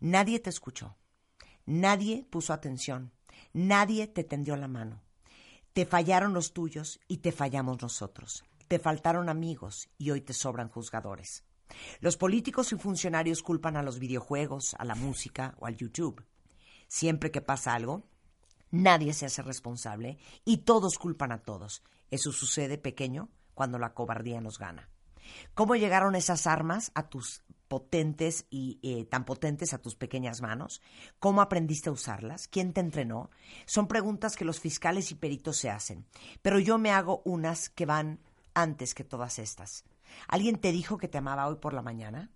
Nadie 0.00 0.40
te 0.40 0.50
escuchó, 0.50 0.96
nadie 1.66 2.26
puso 2.30 2.52
atención, 2.52 3.12
nadie 3.52 4.06
te 4.06 4.24
tendió 4.24 4.56
la 4.56 4.68
mano. 4.68 5.02
Te 5.72 5.84
fallaron 5.84 6.32
los 6.32 6.52
tuyos 6.52 7.00
y 7.06 7.18
te 7.18 7.32
fallamos 7.32 7.82
nosotros. 7.82 8.44
Te 8.66 8.78
faltaron 8.78 9.28
amigos 9.28 9.88
y 9.98 10.10
hoy 10.10 10.20
te 10.22 10.32
sobran 10.32 10.68
juzgadores. 10.68 11.44
Los 12.00 12.16
políticos 12.16 12.72
y 12.72 12.76
funcionarios 12.76 13.42
culpan 13.42 13.76
a 13.76 13.82
los 13.82 13.98
videojuegos, 13.98 14.74
a 14.78 14.84
la 14.84 14.94
música 14.94 15.54
o 15.58 15.66
al 15.66 15.76
YouTube. 15.76 16.24
Siempre 16.86 17.30
que 17.30 17.40
pasa 17.40 17.74
algo, 17.74 18.04
nadie 18.70 19.12
se 19.12 19.26
hace 19.26 19.42
responsable 19.42 20.18
y 20.44 20.58
todos 20.58 20.98
culpan 20.98 21.32
a 21.32 21.42
todos. 21.42 21.82
Eso 22.10 22.32
sucede 22.32 22.78
pequeño 22.78 23.28
cuando 23.54 23.78
la 23.78 23.94
cobardía 23.94 24.40
nos 24.40 24.58
gana. 24.58 24.88
¿Cómo 25.54 25.76
llegaron 25.76 26.14
esas 26.14 26.46
armas 26.46 26.90
a 26.94 27.08
tus 27.08 27.42
potentes 27.68 28.46
y 28.50 28.78
eh, 28.82 29.04
tan 29.04 29.24
potentes 29.24 29.74
a 29.74 29.78
tus 29.78 29.94
pequeñas 29.94 30.40
manos? 30.40 30.80
¿Cómo 31.18 31.42
aprendiste 31.42 31.90
a 31.90 31.92
usarlas? 31.92 32.48
¿Quién 32.48 32.72
te 32.72 32.80
entrenó? 32.80 33.30
Son 33.66 33.88
preguntas 33.88 34.36
que 34.36 34.44
los 34.44 34.60
fiscales 34.60 35.10
y 35.10 35.16
peritos 35.16 35.58
se 35.58 35.70
hacen, 35.70 36.06
pero 36.40 36.58
yo 36.58 36.78
me 36.78 36.90
hago 36.90 37.22
unas 37.24 37.68
que 37.68 37.86
van 37.86 38.20
antes 38.54 38.94
que 38.94 39.04
todas 39.04 39.38
estas. 39.38 39.84
¿Alguien 40.26 40.58
te 40.58 40.72
dijo 40.72 40.98
que 40.98 41.08
te 41.08 41.18
amaba 41.18 41.46
hoy 41.46 41.56
por 41.56 41.74
la 41.74 41.82
mañana? 41.82 42.30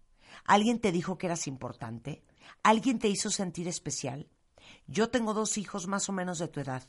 ¿Alguien 0.45 0.81
te 0.81 0.93
dijo 0.93 1.19
que 1.19 1.27
eras 1.27 1.47
importante? 1.47 2.25
¿Alguien 2.63 2.99
te 2.99 3.09
hizo 3.09 3.31
sentir 3.31 3.69
especial? 3.69 4.29
Yo 4.87 5.11
tengo 5.11 5.35
dos 5.35 5.59
hijos 5.59 5.87
más 5.87 6.09
o 6.09 6.13
menos 6.13 6.39
de 6.39 6.49
tu 6.49 6.61
edad 6.61 6.83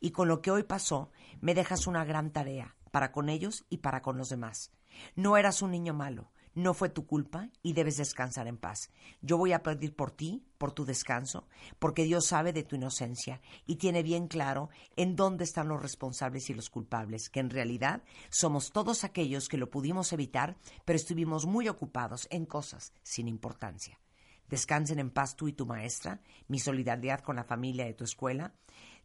y 0.00 0.10
con 0.10 0.28
lo 0.28 0.42
que 0.42 0.50
hoy 0.50 0.62
pasó 0.62 1.10
me 1.40 1.54
dejas 1.54 1.86
una 1.86 2.04
gran 2.04 2.30
tarea 2.30 2.76
para 2.90 3.12
con 3.12 3.28
ellos 3.28 3.64
y 3.68 3.78
para 3.78 4.02
con 4.02 4.18
los 4.18 4.28
demás. 4.28 4.72
No 5.14 5.36
eras 5.36 5.62
un 5.62 5.70
niño 5.70 5.94
malo, 5.94 6.32
no 6.54 6.74
fue 6.74 6.88
tu 6.88 7.06
culpa 7.06 7.48
y 7.62 7.72
debes 7.72 7.96
descansar 7.96 8.46
en 8.46 8.56
paz. 8.56 8.90
Yo 9.22 9.38
voy 9.38 9.52
a 9.52 9.62
pedir 9.62 9.94
por 9.94 10.10
ti, 10.10 10.44
por 10.58 10.72
tu 10.72 10.84
descanso, 10.84 11.46
porque 11.78 12.04
Dios 12.04 12.26
sabe 12.26 12.52
de 12.52 12.64
tu 12.64 12.76
inocencia 12.76 13.40
y 13.66 13.76
tiene 13.76 14.02
bien 14.02 14.28
claro 14.28 14.70
en 14.96 15.16
dónde 15.16 15.44
están 15.44 15.68
los 15.68 15.80
responsables 15.80 16.50
y 16.50 16.54
los 16.54 16.70
culpables, 16.70 17.30
que 17.30 17.40
en 17.40 17.50
realidad 17.50 18.02
somos 18.30 18.72
todos 18.72 19.04
aquellos 19.04 19.48
que 19.48 19.58
lo 19.58 19.70
pudimos 19.70 20.12
evitar, 20.12 20.56
pero 20.84 20.96
estuvimos 20.96 21.46
muy 21.46 21.68
ocupados 21.68 22.26
en 22.30 22.46
cosas 22.46 22.92
sin 23.02 23.28
importancia. 23.28 24.00
Descansen 24.48 24.98
en 24.98 25.10
paz 25.10 25.36
tú 25.36 25.46
y 25.46 25.52
tu 25.52 25.64
maestra, 25.64 26.20
mi 26.48 26.58
solidaridad 26.58 27.20
con 27.20 27.36
la 27.36 27.44
familia 27.44 27.84
de 27.84 27.94
tu 27.94 28.02
escuela. 28.02 28.52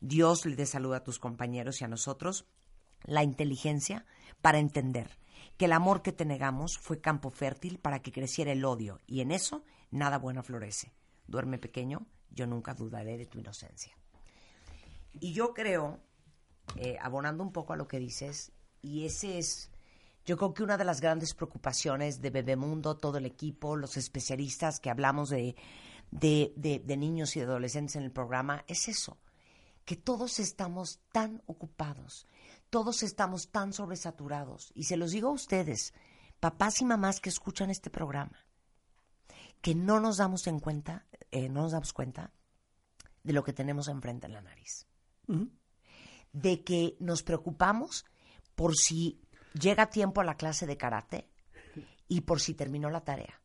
Dios 0.02 0.46
le 0.46 0.56
dé 0.56 0.66
salud 0.66 0.94
a 0.96 1.04
tus 1.04 1.20
compañeros 1.20 1.82
y 1.82 1.84
a 1.86 1.88
nosotros 1.88 2.48
la 3.04 3.24
inteligencia 3.24 4.06
para 4.42 4.58
entender 4.58 5.20
que 5.58 5.66
el 5.66 5.74
amor 5.74 6.02
que 6.02 6.12
te 6.12 6.26
negamos 6.26 6.78
fue 6.78 7.00
campo 7.00 7.30
fértil 7.30 7.80
para 7.80 8.02
que 8.02 8.12
creciera 8.12 8.52
el 8.52 8.66
odio 8.66 9.00
y 9.08 9.22
en 9.22 9.32
eso 9.32 9.64
nada 9.92 10.18
bueno 10.18 10.44
florece. 10.44 10.94
Duerme 11.28 11.58
pequeño, 11.58 12.06
yo 12.30 12.46
nunca 12.46 12.74
dudaré 12.74 13.18
de 13.18 13.26
tu 13.26 13.40
inocencia. 13.40 13.98
Y 15.14 15.34
yo 15.34 15.54
creo, 15.54 16.00
eh, 16.76 16.98
abonando 17.02 17.44
un 17.44 17.52
poco 17.52 17.74
a 17.74 17.78
lo 17.78 17.88
que 17.88 18.00
dices, 18.00 18.52
y 18.82 19.06
ese 19.06 19.38
es, 19.38 19.72
yo 20.26 20.38
creo 20.38 20.54
que 20.54 20.64
una 20.64 20.78
de 20.78 20.86
las 20.86 21.00
grandes 21.00 21.34
preocupaciones 21.34 22.22
de 22.22 22.30
Bebemundo, 22.30 22.98
todo 22.98 23.18
el 23.18 23.26
equipo, 23.26 23.78
los 23.78 23.98
especialistas 23.98 24.80
que 24.80 24.90
hablamos 24.90 25.30
de, 25.30 25.56
de, 26.12 26.54
de, 26.58 26.80
de 26.80 26.98
niños 26.98 27.36
y 27.36 27.42
adolescentes 27.42 27.96
en 27.96 28.04
el 28.04 28.12
programa, 28.12 28.66
es 28.68 28.90
eso, 28.90 29.18
que 29.86 29.96
todos 29.96 30.40
estamos 30.40 31.00
tan 31.12 31.42
ocupados 31.46 32.28
todos 32.76 33.04
estamos 33.04 33.52
tan 33.52 33.72
sobresaturados. 33.72 34.74
Y 34.76 34.84
se 34.84 34.98
los 34.98 35.12
digo 35.12 35.30
a 35.30 35.32
ustedes, 35.32 35.94
papás 36.42 36.82
y 36.82 36.84
mamás 36.84 37.22
que 37.22 37.30
escuchan 37.30 37.70
este 37.70 37.90
programa, 37.90 38.38
que 39.62 39.74
no 39.74 40.02
nos 40.02 40.18
damos 40.18 40.46
en 40.48 40.60
cuenta, 40.60 41.06
eh, 41.32 41.48
no 41.48 41.62
nos 41.62 41.72
damos 41.72 41.94
cuenta 41.94 42.34
de 43.24 43.32
lo 43.32 43.46
que 43.46 43.54
tenemos 43.54 43.88
enfrente 43.88 44.28
en 44.28 44.34
la 44.34 44.42
nariz. 44.42 44.90
De 46.34 46.66
que 46.66 46.98
nos 47.00 47.24
preocupamos 47.24 48.04
por 48.56 48.76
si 48.76 49.22
llega 49.54 49.90
tiempo 49.90 50.20
a 50.20 50.26
la 50.26 50.36
clase 50.36 50.68
de 50.68 50.76
karate 50.76 51.32
y 52.10 52.22
por 52.22 52.42
si 52.42 52.56
terminó 52.56 52.90
la 52.90 53.06
tarea. 53.06 53.42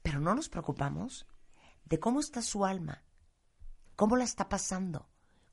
Pero 0.00 0.20
no 0.20 0.34
nos 0.34 0.48
preocupamos 0.48 1.26
de 1.84 2.00
cómo 2.00 2.18
está 2.18 2.40
su 2.40 2.64
alma, 2.64 3.04
cómo 3.94 4.16
la 4.16 4.24
está 4.24 4.48
pasando, 4.48 5.10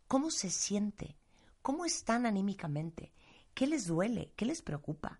cómo 0.08 0.32
se 0.32 0.50
siente, 0.50 1.17
¿Cómo 1.62 1.86
están 1.86 2.26
anímicamente? 2.26 3.13
¿Qué 3.54 3.67
les 3.67 3.86
duele? 3.86 4.34
¿Qué 4.36 4.45
les 4.45 4.63
preocupa? 4.63 5.19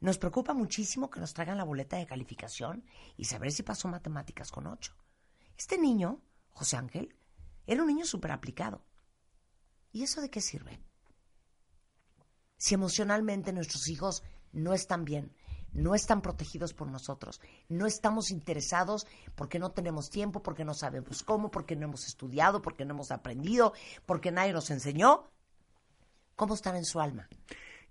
Nos 0.00 0.18
preocupa 0.18 0.54
muchísimo 0.54 1.10
que 1.10 1.20
nos 1.20 1.34
traigan 1.34 1.58
la 1.58 1.64
boleta 1.64 1.96
de 1.98 2.06
calificación 2.06 2.84
y 3.16 3.26
saber 3.26 3.52
si 3.52 3.62
pasó 3.62 3.88
matemáticas 3.88 4.50
con 4.50 4.66
ocho. 4.66 4.94
Este 5.56 5.78
niño, 5.78 6.22
José 6.50 6.76
Ángel, 6.76 7.14
era 7.66 7.82
un 7.82 7.88
niño 7.88 8.06
súper 8.06 8.32
aplicado. 8.32 8.84
¿Y 9.92 10.02
eso 10.02 10.20
de 10.20 10.30
qué 10.30 10.40
sirve? 10.40 10.80
Si 12.56 12.74
emocionalmente 12.74 13.52
nuestros 13.52 13.88
hijos 13.88 14.22
no 14.52 14.72
están 14.72 15.04
bien, 15.04 15.36
no 15.72 15.94
están 15.94 16.22
protegidos 16.22 16.72
por 16.72 16.88
nosotros, 16.88 17.40
no 17.68 17.86
estamos 17.86 18.30
interesados 18.30 19.06
porque 19.34 19.58
no 19.58 19.72
tenemos 19.72 20.08
tiempo, 20.08 20.42
porque 20.42 20.64
no 20.64 20.72
sabemos 20.72 21.22
cómo, 21.22 21.50
porque 21.50 21.76
no 21.76 21.84
hemos 21.86 22.06
estudiado, 22.06 22.62
porque 22.62 22.84
no 22.84 22.94
hemos 22.94 23.10
aprendido, 23.10 23.74
porque 24.06 24.30
nadie 24.30 24.52
nos 24.52 24.70
enseñó, 24.70 25.30
cómo 26.36 26.54
están 26.54 26.76
en 26.76 26.84
su 26.84 27.00
alma. 27.00 27.28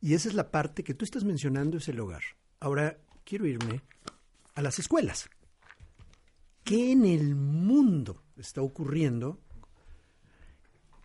Y 0.01 0.13
esa 0.13 0.27
es 0.27 0.35
la 0.35 0.51
parte 0.51 0.83
que 0.83 0.93
tú 0.93 1.05
estás 1.05 1.23
mencionando, 1.23 1.77
es 1.77 1.87
el 1.87 1.99
hogar. 1.99 2.23
Ahora 2.59 2.97
quiero 3.23 3.47
irme 3.47 3.81
a 4.55 4.61
las 4.61 4.79
escuelas. 4.79 5.29
¿Qué 6.63 6.91
en 6.91 7.05
el 7.05 7.35
mundo 7.35 8.23
está 8.37 8.61
ocurriendo 8.61 9.39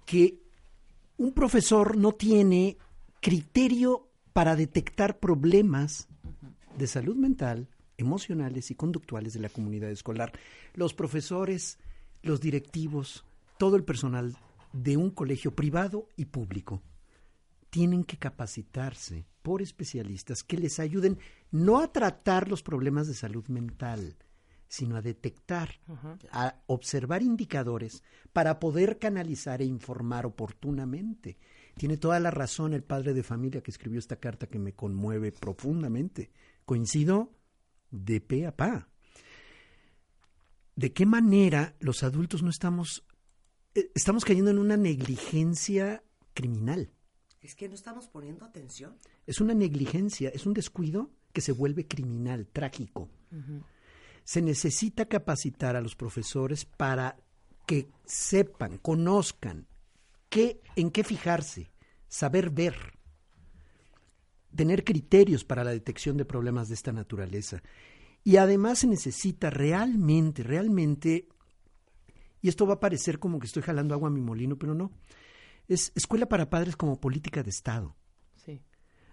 que 0.04 0.40
un 1.16 1.32
profesor 1.32 1.96
no 1.96 2.12
tiene 2.12 2.76
criterio 3.20 4.08
para 4.32 4.56
detectar 4.56 5.18
problemas 5.18 6.08
de 6.76 6.86
salud 6.86 7.16
mental, 7.16 7.68
emocionales 7.96 8.70
y 8.70 8.74
conductuales 8.74 9.32
de 9.32 9.40
la 9.40 9.48
comunidad 9.48 9.90
escolar? 9.90 10.32
Los 10.74 10.94
profesores, 10.94 11.78
los 12.22 12.40
directivos, 12.40 13.24
todo 13.58 13.76
el 13.76 13.84
personal 13.84 14.36
de 14.72 14.96
un 14.96 15.10
colegio 15.10 15.54
privado 15.54 16.08
y 16.16 16.26
público 16.26 16.82
tienen 17.70 18.04
que 18.04 18.18
capacitarse 18.18 19.26
por 19.42 19.62
especialistas 19.62 20.42
que 20.42 20.58
les 20.58 20.78
ayuden 20.78 21.18
no 21.50 21.80
a 21.80 21.92
tratar 21.92 22.48
los 22.48 22.62
problemas 22.62 23.06
de 23.06 23.14
salud 23.14 23.46
mental, 23.48 24.16
sino 24.68 24.96
a 24.96 25.02
detectar, 25.02 25.80
a 26.30 26.56
observar 26.66 27.22
indicadores 27.22 28.02
para 28.32 28.58
poder 28.58 28.98
canalizar 28.98 29.62
e 29.62 29.64
informar 29.64 30.26
oportunamente. 30.26 31.38
Tiene 31.76 31.96
toda 31.96 32.20
la 32.20 32.30
razón 32.30 32.74
el 32.74 32.82
padre 32.82 33.14
de 33.14 33.22
familia 33.22 33.62
que 33.62 33.70
escribió 33.70 33.98
esta 33.98 34.16
carta 34.16 34.46
que 34.46 34.58
me 34.58 34.74
conmueve 34.74 35.32
profundamente. 35.32 36.30
Coincido 36.66 37.32
de 37.90 38.20
pe 38.20 38.46
a 38.46 38.54
pa. 38.54 38.88
¿De 40.76 40.92
qué 40.92 41.06
manera 41.06 41.74
los 41.80 42.02
adultos 42.02 42.42
no 42.42 42.50
estamos, 42.50 43.04
eh, 43.74 43.90
estamos 43.94 44.24
cayendo 44.24 44.50
en 44.50 44.58
una 44.58 44.76
negligencia 44.76 46.04
criminal? 46.34 46.92
Es 47.40 47.54
que 47.54 47.68
no 47.68 47.74
estamos 47.74 48.08
poniendo 48.08 48.44
atención. 48.44 48.96
Es 49.26 49.40
una 49.40 49.54
negligencia, 49.54 50.30
es 50.30 50.46
un 50.46 50.54
descuido 50.54 51.10
que 51.32 51.40
se 51.40 51.52
vuelve 51.52 51.86
criminal, 51.86 52.48
trágico. 52.48 53.08
Se 54.24 54.42
necesita 54.42 55.06
capacitar 55.06 55.76
a 55.76 55.80
los 55.80 55.94
profesores 55.94 56.64
para 56.64 57.16
que 57.66 57.88
sepan, 58.04 58.78
conozcan 58.78 59.66
qué, 60.28 60.60
en 60.74 60.90
qué 60.90 61.04
fijarse, 61.04 61.70
saber 62.08 62.50
ver, 62.50 62.98
tener 64.54 64.84
criterios 64.84 65.44
para 65.44 65.64
la 65.64 65.70
detección 65.70 66.16
de 66.16 66.24
problemas 66.24 66.68
de 66.68 66.74
esta 66.74 66.92
naturaleza. 66.92 67.62
Y 68.24 68.36
además 68.36 68.80
se 68.80 68.86
necesita 68.86 69.50
realmente, 69.50 70.42
realmente, 70.42 71.28
y 72.40 72.48
esto 72.48 72.66
va 72.66 72.74
a 72.74 72.80
parecer 72.80 73.18
como 73.18 73.38
que 73.38 73.46
estoy 73.46 73.62
jalando 73.62 73.94
agua 73.94 74.08
a 74.08 74.12
mi 74.12 74.20
molino, 74.20 74.56
pero 74.56 74.74
no, 74.74 74.92
es 75.68 75.92
escuela 75.94 76.28
para 76.28 76.50
padres 76.50 76.76
como 76.76 77.00
política 77.00 77.42
de 77.42 77.50
Estado. 77.50 77.96
Sí. 78.34 78.60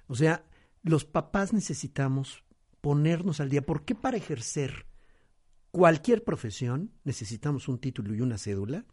O 0.07 0.15
sea, 0.15 0.45
los 0.83 1.05
papás 1.05 1.53
necesitamos 1.53 2.43
ponernos 2.81 3.39
al 3.39 3.49
día. 3.49 3.65
¿Por 3.65 3.85
qué 3.85 3.95
para 3.95 4.17
ejercer 4.17 4.87
cualquier 5.71 6.23
profesión 6.23 6.91
necesitamos 7.03 7.67
un 7.67 7.79
título 7.79 8.13
y 8.15 8.21
una 8.21 8.37
cédula? 8.37 8.85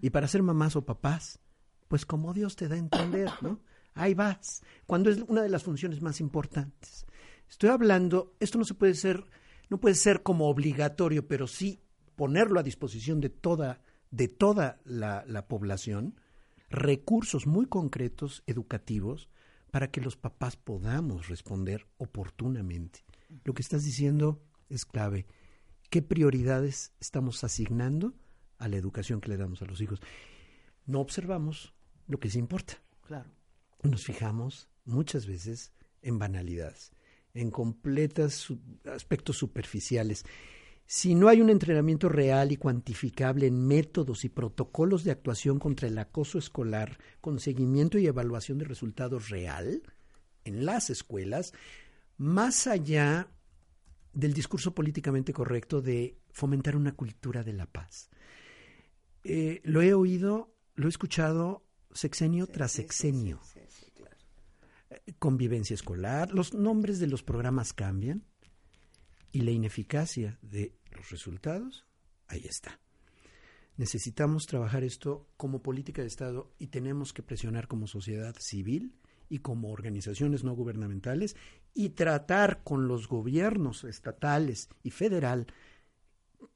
Y 0.00 0.10
para 0.10 0.28
ser 0.28 0.44
mamás 0.44 0.76
o 0.76 0.86
papás, 0.86 1.40
pues 1.88 2.06
como 2.06 2.32
Dios 2.32 2.54
te 2.54 2.68
da 2.68 2.76
a 2.76 2.78
entender, 2.78 3.28
¿no? 3.40 3.60
ahí 3.98 4.14
vas, 4.14 4.62
cuando 4.86 5.10
es 5.10 5.18
una 5.26 5.42
de 5.42 5.48
las 5.48 5.64
funciones 5.64 6.00
más 6.00 6.20
importantes. 6.20 7.06
Estoy 7.48 7.70
hablando, 7.70 8.34
esto 8.40 8.58
no 8.58 8.64
se 8.64 8.74
puede 8.74 8.94
ser, 8.94 9.24
no 9.68 9.80
puede 9.80 9.94
ser 9.94 10.22
como 10.22 10.48
obligatorio, 10.48 11.26
pero 11.26 11.46
sí 11.46 11.80
ponerlo 12.14 12.60
a 12.60 12.62
disposición 12.62 13.20
de 13.20 13.30
toda, 13.30 13.82
de 14.10 14.28
toda 14.28 14.80
la, 14.84 15.24
la 15.26 15.48
población, 15.48 16.20
recursos 16.70 17.46
muy 17.46 17.66
concretos, 17.66 18.42
educativos, 18.46 19.28
para 19.70 19.90
que 19.90 20.00
los 20.00 20.16
papás 20.16 20.56
podamos 20.56 21.28
responder 21.28 21.86
oportunamente. 21.98 23.04
Lo 23.44 23.54
que 23.54 23.62
estás 23.62 23.84
diciendo 23.84 24.40
es 24.68 24.84
clave. 24.84 25.26
¿Qué 25.90 26.02
prioridades 26.02 26.92
estamos 27.00 27.44
asignando 27.44 28.14
a 28.58 28.68
la 28.68 28.76
educación 28.76 29.20
que 29.20 29.28
le 29.28 29.36
damos 29.36 29.62
a 29.62 29.66
los 29.66 29.80
hijos? 29.80 30.00
No 30.86 31.00
observamos 31.00 31.74
lo 32.06 32.18
que 32.18 32.30
sí 32.30 32.38
importa. 32.38 32.82
Claro. 33.06 33.30
Nos 33.82 34.04
fijamos 34.04 34.68
muchas 34.84 35.26
veces 35.26 35.72
en 36.02 36.18
banalidades, 36.18 36.92
en 37.34 37.50
completos 37.50 38.52
aspectos 38.84 39.36
superficiales. 39.36 40.24
Si 40.90 41.14
no 41.14 41.28
hay 41.28 41.42
un 41.42 41.50
entrenamiento 41.50 42.08
real 42.08 42.50
y 42.50 42.56
cuantificable 42.56 43.46
en 43.46 43.66
métodos 43.66 44.24
y 44.24 44.30
protocolos 44.30 45.04
de 45.04 45.10
actuación 45.10 45.58
contra 45.58 45.86
el 45.86 45.98
acoso 45.98 46.38
escolar, 46.38 46.98
con 47.20 47.40
seguimiento 47.40 47.98
y 47.98 48.06
evaluación 48.06 48.56
de 48.56 48.64
resultados 48.64 49.28
real 49.28 49.82
en 50.44 50.64
las 50.64 50.88
escuelas, 50.88 51.52
más 52.16 52.66
allá 52.66 53.28
del 54.14 54.32
discurso 54.32 54.74
políticamente 54.74 55.34
correcto 55.34 55.82
de 55.82 56.16
fomentar 56.30 56.74
una 56.74 56.96
cultura 56.96 57.44
de 57.44 57.52
la 57.52 57.66
paz. 57.66 58.08
Eh, 59.24 59.60
lo 59.64 59.82
he 59.82 59.92
oído, 59.92 60.56
lo 60.74 60.86
he 60.86 60.88
escuchado 60.88 61.66
sexenio 61.92 62.46
tras 62.46 62.72
sexenio. 62.72 63.42
Eh, 64.88 65.12
Convivencia 65.18 65.74
escolar, 65.74 66.32
los 66.32 66.54
nombres 66.54 66.98
de 66.98 67.08
los 67.08 67.22
programas 67.22 67.74
cambian 67.74 68.24
y 69.32 69.42
la 69.42 69.50
ineficacia 69.50 70.38
de 70.40 70.77
los 70.98 71.10
resultados, 71.10 71.86
ahí 72.26 72.44
está. 72.44 72.78
Necesitamos 73.76 74.46
trabajar 74.46 74.82
esto 74.82 75.28
como 75.36 75.62
política 75.62 76.02
de 76.02 76.08
Estado 76.08 76.52
y 76.58 76.66
tenemos 76.66 77.12
que 77.12 77.22
presionar 77.22 77.68
como 77.68 77.86
sociedad 77.86 78.34
civil 78.38 78.94
y 79.28 79.38
como 79.38 79.70
organizaciones 79.70 80.42
no 80.42 80.54
gubernamentales 80.54 81.36
y 81.74 81.90
tratar 81.90 82.62
con 82.64 82.88
los 82.88 83.06
gobiernos 83.06 83.84
estatales 83.84 84.68
y 84.82 84.90
federal 84.90 85.46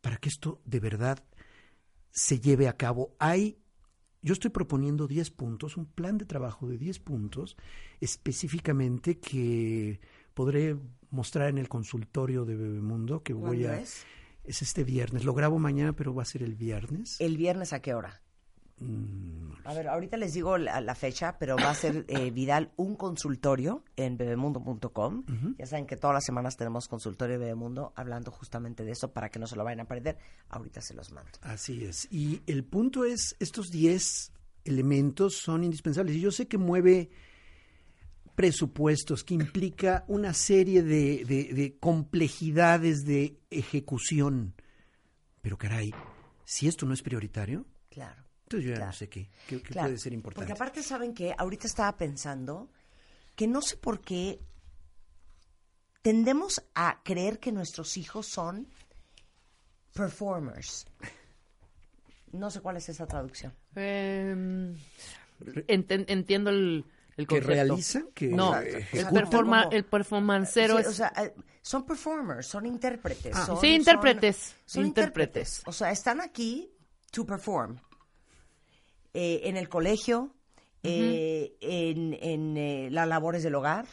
para 0.01 0.17
que 0.17 0.29
esto 0.29 0.61
de 0.65 0.81
verdad 0.81 1.23
se 2.11 2.41
lleve 2.41 2.67
a 2.67 2.77
cabo. 2.77 3.15
Hay, 3.21 3.59
yo 4.21 4.33
estoy 4.33 4.51
proponiendo 4.51 5.07
10 5.07 5.31
puntos, 5.31 5.77
un 5.77 5.87
plan 5.87 6.19
de 6.19 6.27
trabajo 6.27 6.69
de 6.69 6.77
10 6.77 6.99
puntos 6.99 7.57
específicamente 8.01 9.19
que 9.21 10.01
podré 10.35 10.77
mostrar 11.11 11.51
en 11.51 11.59
el 11.59 11.69
consultorio 11.69 12.45
de 12.45 12.57
Bebemundo 12.57 13.23
que 13.23 13.33
voy 13.33 13.63
¿Cuándo 13.63 13.83
a? 13.83 13.87
Es 14.45 14.63
este 14.63 14.85
viernes. 14.85 15.25
Lo 15.25 15.35
grabo 15.35 15.59
mañana, 15.59 15.93
pero 15.93 16.15
va 16.15 16.23
a 16.23 16.27
ser 16.27 16.43
el 16.43 16.55
viernes. 16.55 17.17
¿El 17.21 17.37
viernes 17.37 17.73
a 17.73 17.81
qué 17.81 17.95
hora? 17.95 18.21
Mm, 18.79 19.53
A 19.65 19.75
ver, 19.75 19.87
ahorita 19.89 20.17
les 20.17 20.33
digo 20.33 20.59
la, 20.59 20.81
la 20.81 20.95
fecha, 20.97 21.39
pero 21.39 21.57
va 21.57 21.71
a 21.71 21.75
ser 21.75 22.05
eh, 22.09 22.31
Vidal 22.35 22.73
un 22.77 22.97
consultorio 22.97 23.85
en 23.97 24.17
bebemundo.com. 24.17 25.25
Ya 25.59 25.67
saben 25.67 25.87
que 25.87 25.97
todas 25.97 26.15
las 26.15 26.25
semanas 26.25 26.57
tenemos 26.57 26.89
consultorio 26.89 27.35
de 27.39 27.45
Bebemundo 27.45 27.93
hablando 27.95 28.31
justamente 28.33 28.85
de 28.85 28.93
eso 28.93 29.13
para 29.13 29.29
que 29.31 29.39
no 29.39 29.47
se 29.47 29.55
lo 29.57 29.63
vayan 29.65 29.81
a 29.81 29.85
perder. 29.87 30.19
Ahorita 30.49 30.81
se 30.81 30.95
los 30.95 31.13
mando. 31.13 31.31
Así 31.43 31.85
es. 31.85 32.09
Y 32.11 32.41
el 32.47 32.65
punto 32.65 33.05
es, 33.05 33.37
estos 33.39 33.71
10 33.71 34.33
elementos 34.65 35.37
son 35.37 35.63
indispensables. 35.65 36.17
Y 36.17 36.21
yo 36.21 36.33
sé 36.33 36.49
que 36.49 36.59
mueve 36.59 37.11
presupuestos, 38.35 39.25
que 39.25 39.35
implica 39.35 40.05
una 40.09 40.33
serie 40.35 40.83
de, 40.83 41.25
de- 41.25 41.53
de 41.55 41.77
complejidades 41.79 43.05
de 43.05 43.39
ejecución. 43.51 44.55
Pero 45.43 45.59
caray, 45.59 45.93
si 46.45 46.69
esto 46.69 46.87
no 46.87 46.95
es 46.95 47.03
prioritario, 47.03 47.67
Claro. 47.91 48.23
entonces 48.45 48.65
yo 48.65 48.71
ya 48.71 48.77
Claro. 48.77 48.91
no 48.93 48.97
sé 48.97 49.09
qué, 49.09 49.29
qué, 49.47 49.57
qué 49.63 49.71
Claro, 49.73 49.89
puede 49.89 49.99
ser 49.99 50.13
importante. 50.13 50.41
Porque 50.47 50.53
aparte, 50.53 50.83
¿saben 50.83 51.13
que 51.15 51.35
Ahorita 51.37 51.67
estaba 51.67 51.97
pensando 51.97 52.71
que 53.37 53.47
no 53.47 53.61
sé 53.63 53.77
por 53.77 54.01
qué 54.01 54.41
tendemos 56.03 56.63
a 56.75 57.01
creer 57.05 57.39
que 57.39 57.53
nuestros 57.53 57.97
hijos 57.97 58.27
son 58.27 58.67
performers. 59.95 60.87
No 62.33 62.51
sé 62.51 62.61
cuál 62.61 62.79
es 62.79 62.89
esa 62.89 63.07
traducción. 63.07 63.53
Eh, 63.77 64.35
enten- 65.69 66.05
entiendo 66.09 66.51
el, 66.51 66.85
el 67.17 67.27
que 67.27 67.37
concepto. 67.37 67.49
realiza, 67.49 68.03
que 68.15 68.29
No, 68.29 68.59
eh, 68.61 68.87
el, 68.93 69.07
performa- 69.07 69.65
como- 69.65 69.73
el 69.77 69.85
performancero 69.85 70.77
Sí, 70.77 70.81
es... 70.83 70.87
o 70.89 70.93
sea, 70.93 71.13
eh, 71.23 71.35
son 71.63 71.85
performers, 71.85 72.47
son 72.47 72.67
intérpretes. 72.67 73.33
Ah. 73.37 73.47
son- 73.47 73.61
Sí, 73.61 73.75
intérpretes, 73.75 74.37
Son, 74.37 74.55
son 74.67 74.87
intérpretes. 74.87 75.49
intérpretes. 75.59 75.63
O 75.67 75.73
sea, 75.73 75.91
están 75.91 76.21
aquí 76.21 76.71
to 77.11 77.25
perform. 77.27 77.77
Eh, 79.15 79.43
en 79.45 79.57
el 79.59 79.69
colegio, 79.69 80.35
eh, 80.83 81.55
en, 81.61 82.15
en 82.21 82.57
eh, 82.57 82.89
las 82.91 83.07
labores 83.07 83.43
del 83.43 83.55
hogar, 83.55 83.87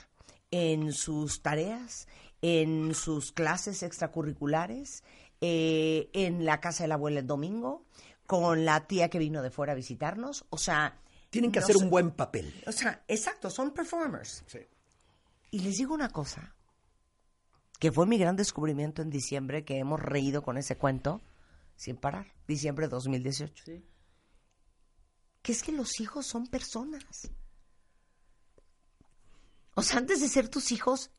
en 0.51 0.93
sus 0.93 1.41
tareas, 1.41 2.07
en 2.41 2.95
sus 2.95 3.31
clases 3.33 3.83
extracurriculares, 3.83 5.03
eh, 5.41 6.09
en 6.13 6.45
la 6.45 6.61
casa 6.61 6.83
de 6.85 6.87
la 6.87 6.95
abuela 6.95 7.19
el 7.19 7.27
domingo, 7.27 7.85
con 8.25 8.63
la 8.65 8.87
tía 8.87 9.09
que 9.09 9.19
vino 9.19 9.41
de 9.41 9.51
fuera 9.51 9.73
a 9.73 9.75
visitarnos. 9.75 10.45
O 10.49 10.57
sea... 10.57 10.97
Tienen 11.29 11.51
que 11.51 11.59
no 11.59 11.65
hacer 11.65 11.77
sé- 11.77 11.83
un 11.83 11.89
buen 11.89 12.11
papel. 12.11 12.63
O 12.67 12.71
sea, 12.71 13.03
exacto, 13.07 13.49
son 13.49 13.71
performers. 13.71 14.43
Y 15.51 15.59
les 15.59 15.77
digo 15.77 15.93
una 15.93 16.09
cosa, 16.09 16.55
que 17.79 17.91
fue 17.91 18.05
mi 18.05 18.17
gran 18.17 18.35
descubrimiento 18.35 19.01
en 19.01 19.09
diciembre, 19.09 19.63
que 19.65 19.77
hemos 19.77 19.99
reído 19.99 20.41
con 20.43 20.57
ese 20.57 20.77
cuento 20.77 21.21
sin 21.75 21.95
parar, 21.97 22.33
diciembre 22.47 22.87
de 22.87 22.91
2018. 22.91 23.63
Que 25.41 25.51
es 25.51 25.63
que 25.63 25.71
los 25.71 25.99
hijos 26.01 26.25
son 26.27 26.47
personas. 26.47 27.29
O 29.75 29.81
sea, 29.81 29.99
antes 29.99 30.19
de 30.19 30.27
ser 30.27 30.49
tus 30.49 30.71
hijos, 30.71 31.11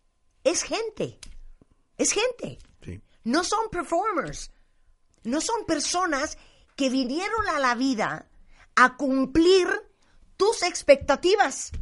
es 0.44 0.62
gente. 0.62 1.18
Es 1.96 2.12
gente. 2.12 2.58
Sí. 2.82 3.00
No 3.24 3.42
son 3.44 3.70
performers. 3.70 4.50
No 5.24 5.40
son 5.40 5.64
personas 5.66 6.36
que 6.76 6.90
vinieron 6.90 7.48
a 7.48 7.58
la 7.58 7.74
vida 7.74 8.28
a 8.76 8.96
cumplir 8.96 9.68
tus 10.40 10.62
expectativas 10.62 11.72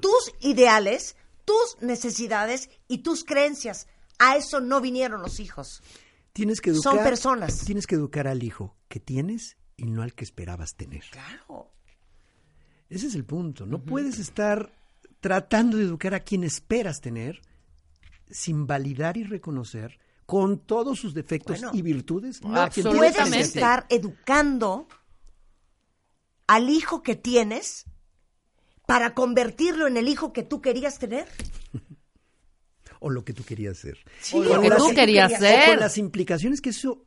tus 0.00 0.32
ideales, 0.40 1.16
tus 1.44 1.76
necesidades 1.80 2.70
y 2.88 2.98
tus 2.98 3.24
creencias. 3.24 3.88
A 4.18 4.36
eso 4.36 4.60
no 4.60 4.80
vinieron 4.80 5.22
los 5.22 5.40
hijos. 5.40 5.82
Tienes 6.32 6.60
que 6.60 6.70
educar. 6.70 6.94
Son 6.94 7.04
personas. 7.04 7.64
Tienes 7.64 7.86
que 7.86 7.94
educar 7.94 8.28
al 8.28 8.42
hijo 8.42 8.76
que 8.88 9.00
tienes 9.00 9.56
y 9.76 9.86
no 9.86 10.02
al 10.02 10.14
que 10.14 10.24
esperabas 10.24 10.74
tener. 10.74 11.04
Claro. 11.10 11.72
Ese 12.88 13.08
es 13.08 13.14
el 13.14 13.24
punto. 13.24 13.66
No 13.66 13.82
puedes 13.82 14.18
estar 14.18 14.72
tratando 15.20 15.76
de 15.76 15.84
educar 15.84 16.14
a 16.14 16.20
quien 16.20 16.44
esperas 16.44 17.00
tener 17.00 17.42
sin 18.30 18.66
validar 18.66 19.16
y 19.16 19.24
reconocer 19.24 19.98
con 20.24 20.58
todos 20.58 20.98
sus 20.98 21.14
defectos 21.14 21.60
Bueno, 21.60 21.76
y 21.76 21.82
virtudes 21.82 22.42
no 22.42 22.60
a 22.60 22.68
quien 22.68 22.86
Puedes 22.86 23.32
estar 23.32 23.86
educando 23.88 24.88
al 26.46 26.68
hijo 26.70 27.02
que 27.02 27.16
tienes 27.16 27.84
para 28.86 29.14
convertirlo 29.14 29.86
en 29.86 29.96
el 29.96 30.08
hijo 30.08 30.32
que 30.32 30.42
tú 30.42 30.60
querías 30.60 30.98
tener. 30.98 31.26
o 33.00 33.10
lo 33.10 33.24
que 33.24 33.32
tú 33.32 33.44
querías 33.44 33.78
ser. 33.78 33.98
Sí, 34.20 34.36
O 34.36 34.44
lo 34.44 34.60
que 34.60 34.68
las- 34.68 34.78
tú 34.78 34.94
querías 34.94 35.32
ser. 35.38 35.70
con 35.70 35.80
las 35.80 35.98
implicaciones 35.98 36.60
que 36.60 36.70
eso 36.70 37.04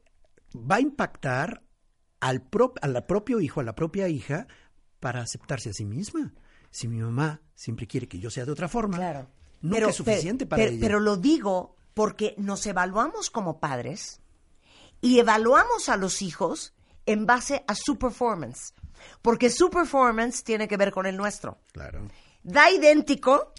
va 0.56 0.76
a 0.76 0.82
impactar 0.82 1.64
al 2.20 2.48
prop- 2.50 2.78
a 2.82 2.88
la 2.88 3.08
propio 3.08 3.40
hijo, 3.42 3.60
a 3.60 3.64
la 3.64 3.76
propia 3.76 4.08
hija, 4.10 4.48
para 5.00 5.22
aceptarse 5.22 5.70
a 5.70 5.74
sí 5.74 5.86
misma. 5.86 6.34
Si 6.70 6.88
mi 6.88 6.98
mamá 6.98 7.42
siempre 7.56 7.88
quiere 7.88 8.08
que 8.08 8.20
yo 8.20 8.30
sea 8.30 8.46
de 8.46 8.52
otra 8.52 8.68
forma, 8.68 8.98
Claro. 8.98 9.30
nunca 9.62 9.90
es 9.90 9.96
suficiente 9.96 10.46
para 10.46 10.62
pero- 10.64 10.72
ella. 10.74 10.82
pero 10.82 11.00
lo 11.00 11.18
digo 11.18 11.76
porque 11.94 12.36
nos 12.38 12.66
evaluamos 12.66 13.30
como 13.30 13.60
padres 13.60 14.22
y 15.02 15.20
evaluamos 15.20 15.90
a 15.90 15.98
los 15.98 16.22
hijos 16.22 16.74
en 17.06 17.26
base 17.26 17.64
a 17.68 17.76
su 17.76 17.98
performance. 17.98 18.74
Porque 19.22 19.50
su 19.50 19.70
performance 19.70 20.44
tiene 20.44 20.68
que 20.68 20.78
ver 20.78 20.92
con 20.92 21.06
el 21.06 21.16
nuestro. 21.18 21.60
Claro. 21.72 22.08
Da 22.44 22.70
idéntico 22.72 23.54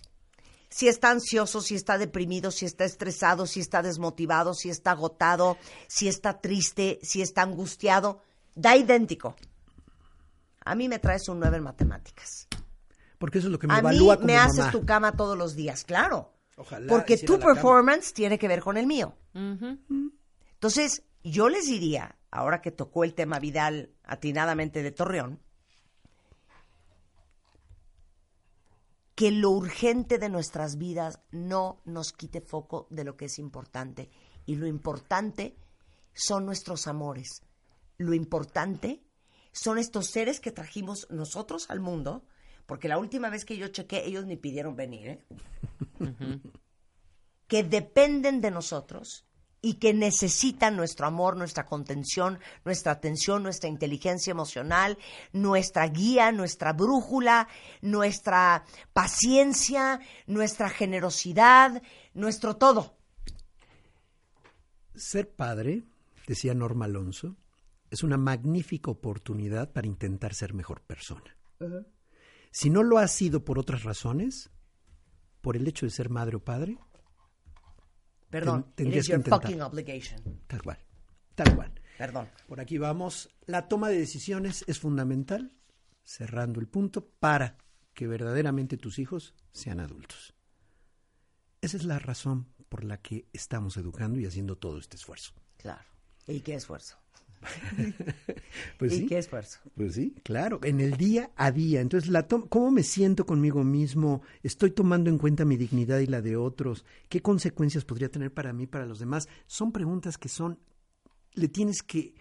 si 0.69 0.87
está 0.87 1.11
ansioso, 1.11 1.61
si 1.61 1.75
está 1.75 1.99
deprimido, 1.99 2.51
si 2.51 2.65
está 2.65 2.85
estresado, 2.85 3.47
si 3.47 3.61
está 3.61 3.83
desmotivado, 3.83 4.55
si 4.55 4.71
está 4.71 4.93
agotado, 4.93 5.57
si 5.89 6.07
está 6.09 6.41
triste, 6.41 6.99
si 7.03 7.23
está 7.23 7.43
angustiado. 7.43 8.21
Da 8.55 8.77
idéntico. 8.77 9.35
A 10.65 10.75
mí 10.75 10.89
me 10.89 10.99
traes 10.99 11.29
un 11.29 11.41
9 11.41 11.57
en 11.57 11.63
matemáticas. 11.65 12.47
Porque 13.19 13.39
eso 13.39 13.49
es 13.49 13.53
lo 13.53 13.59
que 13.59 13.67
me 13.67 13.75
A 13.75 13.77
mí 13.77 13.81
evalúa 13.81 14.17
como 14.17 14.27
me 14.27 14.37
haces 14.37 14.59
mamá. 14.59 14.71
tu 14.73 14.85
cama 14.87 15.13
todos 15.17 15.37
los 15.37 15.55
días, 15.57 15.85
claro. 15.85 16.33
Ojalá 16.57 16.87
Porque 16.89 17.17
tu 17.19 17.39
cama. 17.39 17.55
performance 17.55 18.13
tiene 18.13 18.39
que 18.39 18.47
ver 18.49 18.61
con 18.63 18.77
el 18.77 18.87
mío. 18.87 19.17
Entonces, 19.35 21.03
yo 21.25 21.49
les 21.49 21.67
diría, 21.67 22.17
ahora 22.31 22.61
que 22.63 22.71
tocó 22.71 23.05
el 23.05 23.15
tema 23.15 23.39
Vidal 23.39 23.91
atinadamente 24.05 24.83
de 24.83 24.93
Torreón, 24.93 25.41
que 29.15 29.31
lo 29.31 29.51
urgente 29.51 30.19
de 30.19 30.31
nuestras 30.31 30.79
vidas 30.79 31.21
no 31.31 31.83
nos 31.85 32.13
quite 32.13 32.41
foco 32.41 32.87
de 32.89 33.05
lo 33.05 33.19
que 33.19 33.27
es 33.27 33.39
importante. 33.39 34.09
Y 34.47 34.55
lo 34.55 34.67
importante 34.67 35.59
son 36.15 36.47
nuestros 36.47 36.87
amores. 36.87 37.43
Lo 37.99 38.15
importante 38.15 39.05
son 39.53 39.77
estos 39.77 40.07
seres 40.07 40.41
que 40.41 40.53
trajimos 40.53 41.07
nosotros 41.11 41.69
al 41.69 41.81
mundo, 41.81 42.25
porque 42.65 42.89
la 42.89 42.97
última 42.97 43.29
vez 43.29 43.45
que 43.45 43.59
yo 43.59 43.69
chequé, 43.69 44.07
ellos 44.07 44.25
ni 44.25 44.39
pidieron 44.39 44.75
venir, 44.75 45.09
¿eh? 45.09 45.25
que 47.47 47.63
dependen 47.63 48.41
de 48.41 48.51
nosotros 48.51 49.27
y 49.63 49.75
que 49.75 49.93
necesitan 49.93 50.77
nuestro 50.77 51.07
amor, 51.07 51.37
nuestra 51.37 51.67
contención, 51.67 52.39
nuestra 52.65 52.93
atención, 52.93 53.43
nuestra 53.43 53.69
inteligencia 53.69 54.31
emocional, 54.31 54.97
nuestra 55.33 55.87
guía, 55.89 56.33
nuestra 56.33 56.73
brújula, 56.73 57.49
nuestra 57.83 58.65
paciencia, 58.93 60.01
nuestra 60.27 60.71
generosidad, 60.71 61.83
nuestro 62.15 62.57
todo. 62.57 62.97
Ser 64.95 65.31
padre, 65.31 65.85
decía 66.27 66.55
Norma 66.55 66.87
Alonso, 66.87 67.37
es 67.91 68.03
una 68.03 68.17
magnífica 68.17 68.91
oportunidad 68.91 69.73
para 69.73 69.87
intentar 69.87 70.35
ser 70.35 70.55
mejor 70.55 70.81
persona. 70.83 71.37
Si 72.51 72.71
no 72.71 72.83
lo 72.83 72.99
ha 72.99 73.09
sido 73.09 73.45
por 73.45 73.59
otras 73.59 73.83
razones, 73.83 74.51
por 75.41 75.57
el 75.57 75.67
hecho 75.67 75.87
de 75.87 75.91
ser 75.91 76.09
madre 76.09 76.37
o 76.37 76.45
padre, 76.45 76.79
Perdón, 78.31 78.73
Ten- 78.75 78.87
it 78.89 78.95
is 78.97 79.09
your 79.09 79.23
fucking 79.23 79.61
obligation. 79.61 80.41
tal 80.47 80.63
cual, 80.63 80.79
tal 81.35 81.55
cual. 81.57 81.73
Perdón. 81.99 82.29
Por 82.47 82.61
aquí 82.61 82.79
vamos. 82.79 83.29
La 83.47 83.69
toma 83.69 83.89
de 83.91 83.99
decisiones 83.99 84.65
es 84.67 84.79
fundamental, 84.79 85.53
cerrando 86.05 86.61
el 86.61 86.69
punto, 86.69 87.07
para 87.19 87.59
que 87.93 88.07
verdaderamente 88.07 88.77
tus 88.79 88.99
hijos 88.99 89.35
sean 89.53 89.81
adultos. 89.81 90.33
Esa 91.61 91.77
es 91.77 91.85
la 91.85 91.99
razón 91.99 92.55
por 92.69 92.85
la 92.85 92.99
que 93.03 93.29
estamos 93.33 93.77
educando 93.77 94.19
y 94.21 94.27
haciendo 94.27 94.57
todo 94.57 94.79
este 94.79 94.97
esfuerzo. 94.97 95.33
Claro. 95.59 95.85
¿Y 96.27 96.41
qué 96.41 96.55
esfuerzo? 96.55 96.97
Pues 98.79 98.93
¿Y 98.93 98.99
sí. 98.99 99.07
qué 99.07 99.19
esfuerzo? 99.19 99.61
Pues 99.75 99.95
sí, 99.95 100.15
claro, 100.23 100.61
en 100.63 100.81
el 100.81 100.97
día 100.97 101.31
a 101.37 101.51
día. 101.51 101.81
Entonces, 101.81 102.11
la 102.11 102.27
¿cómo 102.27 102.71
me 102.71 102.83
siento 102.83 103.27
conmigo 103.27 103.63
mismo? 103.63 104.23
¿Estoy 104.43 104.71
tomando 104.71 105.11
en 105.11 105.19
cuenta 105.19 105.45
mi 105.45 105.57
dignidad 105.57 105.99
y 105.99 106.07
la 106.07 106.23
de 106.23 106.37
otros? 106.37 106.85
¿Qué 107.09 107.21
consecuencias 107.21 107.85
podría 107.85 108.11
tener 108.11 108.33
para 108.33 108.53
mí, 108.53 108.67
para 108.67 108.87
los 108.87 108.99
demás? 108.99 109.29
Son 109.47 109.73
preguntas 109.73 110.19
que 110.19 110.29
son, 110.29 110.59
le 111.35 111.49
tienes 111.49 111.83
que 111.83 112.15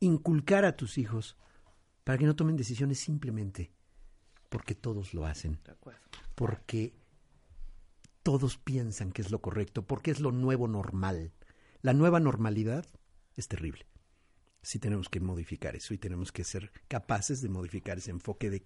inculcar 0.00 0.64
a 0.64 0.76
tus 0.76 0.98
hijos 0.98 1.36
para 2.04 2.18
que 2.18 2.26
no 2.26 2.36
tomen 2.36 2.56
decisiones 2.56 2.98
simplemente 2.98 3.72
porque 4.48 4.74
todos 4.74 5.14
lo 5.14 5.24
hacen, 5.24 5.58
porque 6.34 6.94
todos 8.22 8.58
piensan 8.58 9.10
que 9.10 9.22
es 9.22 9.30
lo 9.30 9.40
correcto, 9.40 9.86
porque 9.86 10.10
es 10.10 10.20
lo 10.20 10.30
nuevo 10.30 10.68
normal. 10.68 11.32
La 11.80 11.94
nueva 11.94 12.20
normalidad 12.20 12.84
es 13.34 13.48
terrible 13.48 13.86
sí 14.62 14.78
tenemos 14.78 15.08
que 15.08 15.20
modificar 15.20 15.76
eso 15.76 15.92
y 15.92 15.98
tenemos 15.98 16.32
que 16.32 16.44
ser 16.44 16.70
capaces 16.88 17.42
de 17.42 17.48
modificar 17.48 17.98
ese 17.98 18.10
enfoque 18.10 18.48
de 18.48 18.64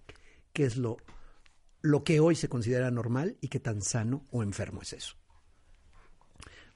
qué 0.53 0.64
es 0.64 0.76
lo, 0.76 0.99
lo 1.80 2.05
que 2.05 2.20
hoy 2.20 2.36
se 2.36 2.49
considera 2.49 2.90
normal 2.90 3.36
y 3.40 3.49
qué 3.49 3.61
tan 3.61 3.82
sano 3.82 4.24
o 4.30 4.42
enfermo 4.42 4.82
es 4.82 4.92
eso. 4.92 5.16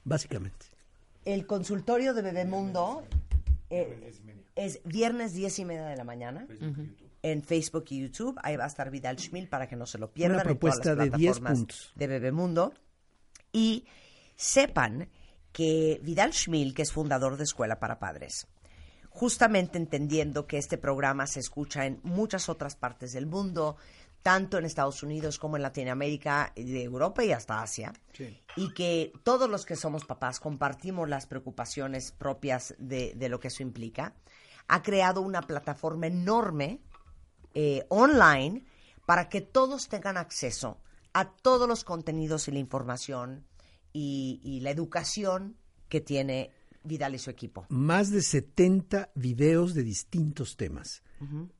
Básicamente. 0.03 0.65
El 1.23 1.45
consultorio 1.45 2.13
de 2.13 2.23
Bebemundo 2.23 3.03
eh, 3.69 4.11
es 4.55 4.81
viernes 4.83 5.33
10 5.33 5.59
y 5.59 5.65
media 5.65 5.85
de 5.85 5.95
la 5.95 6.03
mañana 6.03 6.47
en 7.21 7.43
Facebook 7.43 7.85
y 7.89 8.01
YouTube. 8.01 8.39
Ahí 8.41 8.55
va 8.55 8.63
a 8.63 8.67
estar 8.67 8.89
Vidal 8.89 9.17
Schmil 9.19 9.47
para 9.47 9.67
que 9.67 9.75
no 9.75 9.85
se 9.85 9.99
lo 9.99 10.11
pierdan. 10.11 10.37
Una 10.37 10.43
propuesta 10.43 10.89
en 10.89 10.95
todas 10.95 11.05
de 11.05 11.09
las 11.11 11.19
10 11.19 11.31
plataformas 11.31 11.57
puntos. 11.59 11.93
De 11.95 12.07
Bebemundo. 12.07 12.73
Y 13.53 13.85
sepan 14.35 15.09
que 15.51 15.99
Vidal 16.03 16.33
Schmil, 16.33 16.73
que 16.73 16.81
es 16.81 16.91
fundador 16.91 17.37
de 17.37 17.43
Escuela 17.43 17.79
para 17.79 17.99
Padres, 17.99 18.47
justamente 19.11 19.77
entendiendo 19.77 20.47
que 20.47 20.57
este 20.57 20.77
programa 20.77 21.27
se 21.27 21.41
escucha 21.41 21.85
en 21.85 21.99
muchas 22.03 22.49
otras 22.49 22.75
partes 22.75 23.11
del 23.11 23.27
mundo, 23.27 23.75
tanto 24.23 24.57
en 24.57 24.65
Estados 24.65 25.03
Unidos 25.03 25.37
como 25.37 25.57
en 25.57 25.63
Latinoamérica, 25.63 26.53
de 26.55 26.83
Europa 26.83 27.23
y 27.23 27.31
hasta 27.31 27.61
Asia, 27.61 27.93
y 28.55 28.73
que 28.73 29.11
todos 29.23 29.49
los 29.49 29.65
que 29.65 29.75
somos 29.75 30.05
papás 30.05 30.39
compartimos 30.39 31.09
las 31.09 31.25
preocupaciones 31.25 32.11
propias 32.11 32.73
de, 32.77 33.13
de 33.15 33.29
lo 33.29 33.39
que 33.39 33.49
eso 33.49 33.63
implica, 33.63 34.15
ha 34.67 34.81
creado 34.81 35.21
una 35.21 35.41
plataforma 35.41 36.07
enorme 36.07 36.79
eh, 37.53 37.85
online 37.89 38.63
para 39.05 39.27
que 39.27 39.41
todos 39.41 39.89
tengan 39.89 40.15
acceso 40.17 40.79
a 41.13 41.29
todos 41.29 41.67
los 41.67 41.83
contenidos 41.83 42.47
y 42.47 42.51
la 42.51 42.59
información 42.59 43.45
y, 43.91 44.39
y 44.43 44.61
la 44.61 44.69
educación 44.69 45.57
que 45.89 45.99
tiene 45.99 46.51
Vidal 46.83 47.15
y 47.15 47.19
su 47.19 47.29
equipo. 47.29 47.65
Más 47.69 48.09
de 48.11 48.21
70 48.21 49.11
videos 49.15 49.73
de 49.73 49.83
distintos 49.83 50.57
temas. 50.57 51.03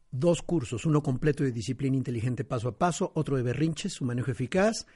Dos 0.09 0.41
cursos, 0.41 0.85
uno 0.85 1.03
completo 1.03 1.43
de 1.43 1.51
disciplina 1.51 1.95
inteligente 1.95 2.43
paso 2.43 2.69
a 2.69 2.77
paso, 2.77 3.11
otro 3.15 3.37
de 3.37 3.43
berrinches, 3.43 3.93
su 3.93 4.05
manejo 4.05 4.31
eficaz. 4.31 4.87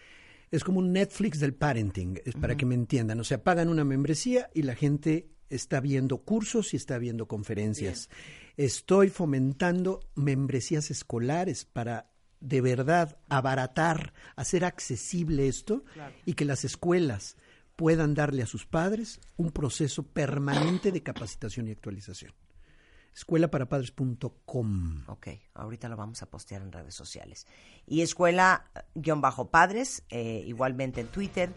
Es 0.51 0.63
como 0.63 0.79
un 0.79 0.91
Netflix 0.91 1.39
del 1.39 1.53
parenting, 1.53 2.19
es 2.25 2.35
para 2.35 2.57
que 2.57 2.65
me 2.65 2.75
entiendan. 2.75 3.19
O 3.19 3.23
sea, 3.23 3.43
pagan 3.43 3.69
una 3.69 3.83
membresía 3.83 4.49
y 4.53 4.63
la 4.63 4.75
gente 4.75 5.29
está 5.49 5.79
viendo 5.79 6.19
cursos 6.19 6.73
y 6.73 6.77
está 6.77 6.97
viendo 6.97 7.27
conferencias. 7.27 8.09
Estoy 8.57 9.09
fomentando 9.09 9.99
membresías 10.15 10.91
escolares 10.91 11.65
para 11.65 12.09
de 12.39 12.61
verdad 12.61 13.17
abaratar, 13.29 14.13
hacer 14.35 14.65
accesible 14.65 15.47
esto 15.47 15.83
y 16.25 16.33
que 16.33 16.45
las 16.45 16.63
escuelas 16.63 17.37
puedan 17.75 18.13
darle 18.13 18.43
a 18.43 18.45
sus 18.45 18.65
padres 18.65 19.19
un 19.37 19.51
proceso 19.51 20.03
permanente 20.03 20.91
de 20.91 21.03
capacitación 21.03 21.67
y 21.67 21.71
actualización. 21.71 22.33
Escuelaparapadres.com. 23.13 25.03
Ok, 25.07 25.27
ahorita 25.53 25.87
lo 25.89 25.95
vamos 25.95 26.21
a 26.21 26.29
postear 26.29 26.61
en 26.61 26.71
redes 26.71 26.93
sociales. 26.95 27.47
Y 27.87 28.01
escuela-padres, 28.01 30.03
eh, 30.09 30.43
igualmente 30.45 31.01
en 31.01 31.07
Twitter, 31.07 31.49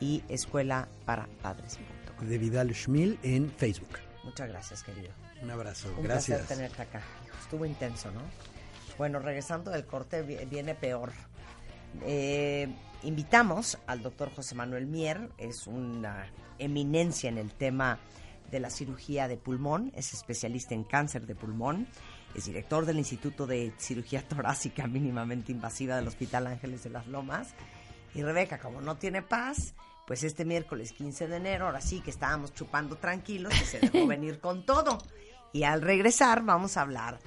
y 0.00 0.22
escuelaparapadres.com. 0.28 2.28
De 2.28 2.38
Vidal 2.38 2.74
Schmil 2.74 3.18
en 3.22 3.50
Facebook. 3.50 3.98
Muchas 4.24 4.48
gracias, 4.48 4.82
querido. 4.82 5.10
Un 5.42 5.50
abrazo. 5.50 5.92
Un 5.96 6.04
Gracias. 6.04 6.38
placer 6.38 6.56
tenerte 6.56 6.82
acá. 6.82 7.02
Estuvo 7.42 7.66
intenso, 7.66 8.10
¿no? 8.12 8.20
Bueno, 8.96 9.18
regresando 9.18 9.70
del 9.70 9.84
corte, 9.84 10.22
vi- 10.22 10.42
viene 10.46 10.74
peor. 10.74 11.12
Eh, 12.02 12.68
invitamos 13.02 13.78
al 13.86 14.02
doctor 14.02 14.34
José 14.34 14.54
Manuel 14.54 14.86
Mier, 14.86 15.30
es 15.38 15.66
una 15.66 16.26
eminencia 16.58 17.28
en 17.28 17.38
el 17.38 17.52
tema 17.52 17.98
de 18.50 18.60
la 18.60 18.70
cirugía 18.70 19.28
de 19.28 19.36
pulmón, 19.36 19.92
es 19.94 20.12
especialista 20.12 20.74
en 20.74 20.84
cáncer 20.84 21.26
de 21.26 21.34
pulmón, 21.34 21.88
es 22.34 22.46
director 22.46 22.84
del 22.84 22.98
Instituto 22.98 23.46
de 23.46 23.72
Cirugía 23.78 24.22
Torácica 24.28 24.86
Mínimamente 24.86 25.52
Invasiva 25.52 25.96
del 25.96 26.08
Hospital 26.08 26.48
Ángeles 26.48 26.82
de 26.84 26.90
las 26.90 27.06
Lomas. 27.06 27.54
Y 28.14 28.22
Rebeca, 28.22 28.58
como 28.58 28.80
no 28.80 28.96
tiene 28.96 29.22
paz, 29.22 29.74
pues 30.06 30.22
este 30.22 30.44
miércoles 30.44 30.92
15 30.92 31.28
de 31.28 31.36
enero, 31.36 31.66
ahora 31.66 31.80
sí 31.80 32.00
que 32.00 32.10
estábamos 32.10 32.52
chupando 32.52 32.96
tranquilos, 32.96 33.52
y 33.60 33.64
se 33.64 33.80
dejó 33.80 34.06
venir 34.08 34.40
con 34.40 34.66
todo. 34.66 34.98
Y 35.52 35.64
al 35.64 35.82
regresar 35.82 36.44
vamos 36.44 36.76
a 36.76 36.82
hablar 36.82 37.18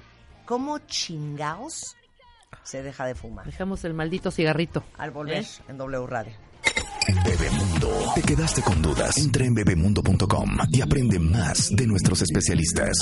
cómo 0.44 0.78
chingaos 0.78 1.96
se 2.68 2.82
deja 2.82 3.06
de 3.06 3.14
fumar. 3.14 3.46
Dejamos 3.46 3.82
el 3.84 3.94
maldito 3.94 4.30
cigarrito. 4.30 4.84
Al 4.98 5.10
volver 5.10 5.42
¿Eh? 5.42 5.46
en 5.68 5.78
W 5.78 6.06
Radio. 6.06 6.32
Bebemundo. 7.24 8.12
¿Te 8.14 8.22
quedaste 8.22 8.60
con 8.60 8.82
dudas? 8.82 9.16
Entra 9.16 9.46
en 9.46 9.54
bebemundo.com 9.54 10.58
y 10.70 10.82
aprende 10.82 11.18
más 11.18 11.74
de 11.74 11.86
nuestros 11.86 12.20
especialistas. 12.20 12.98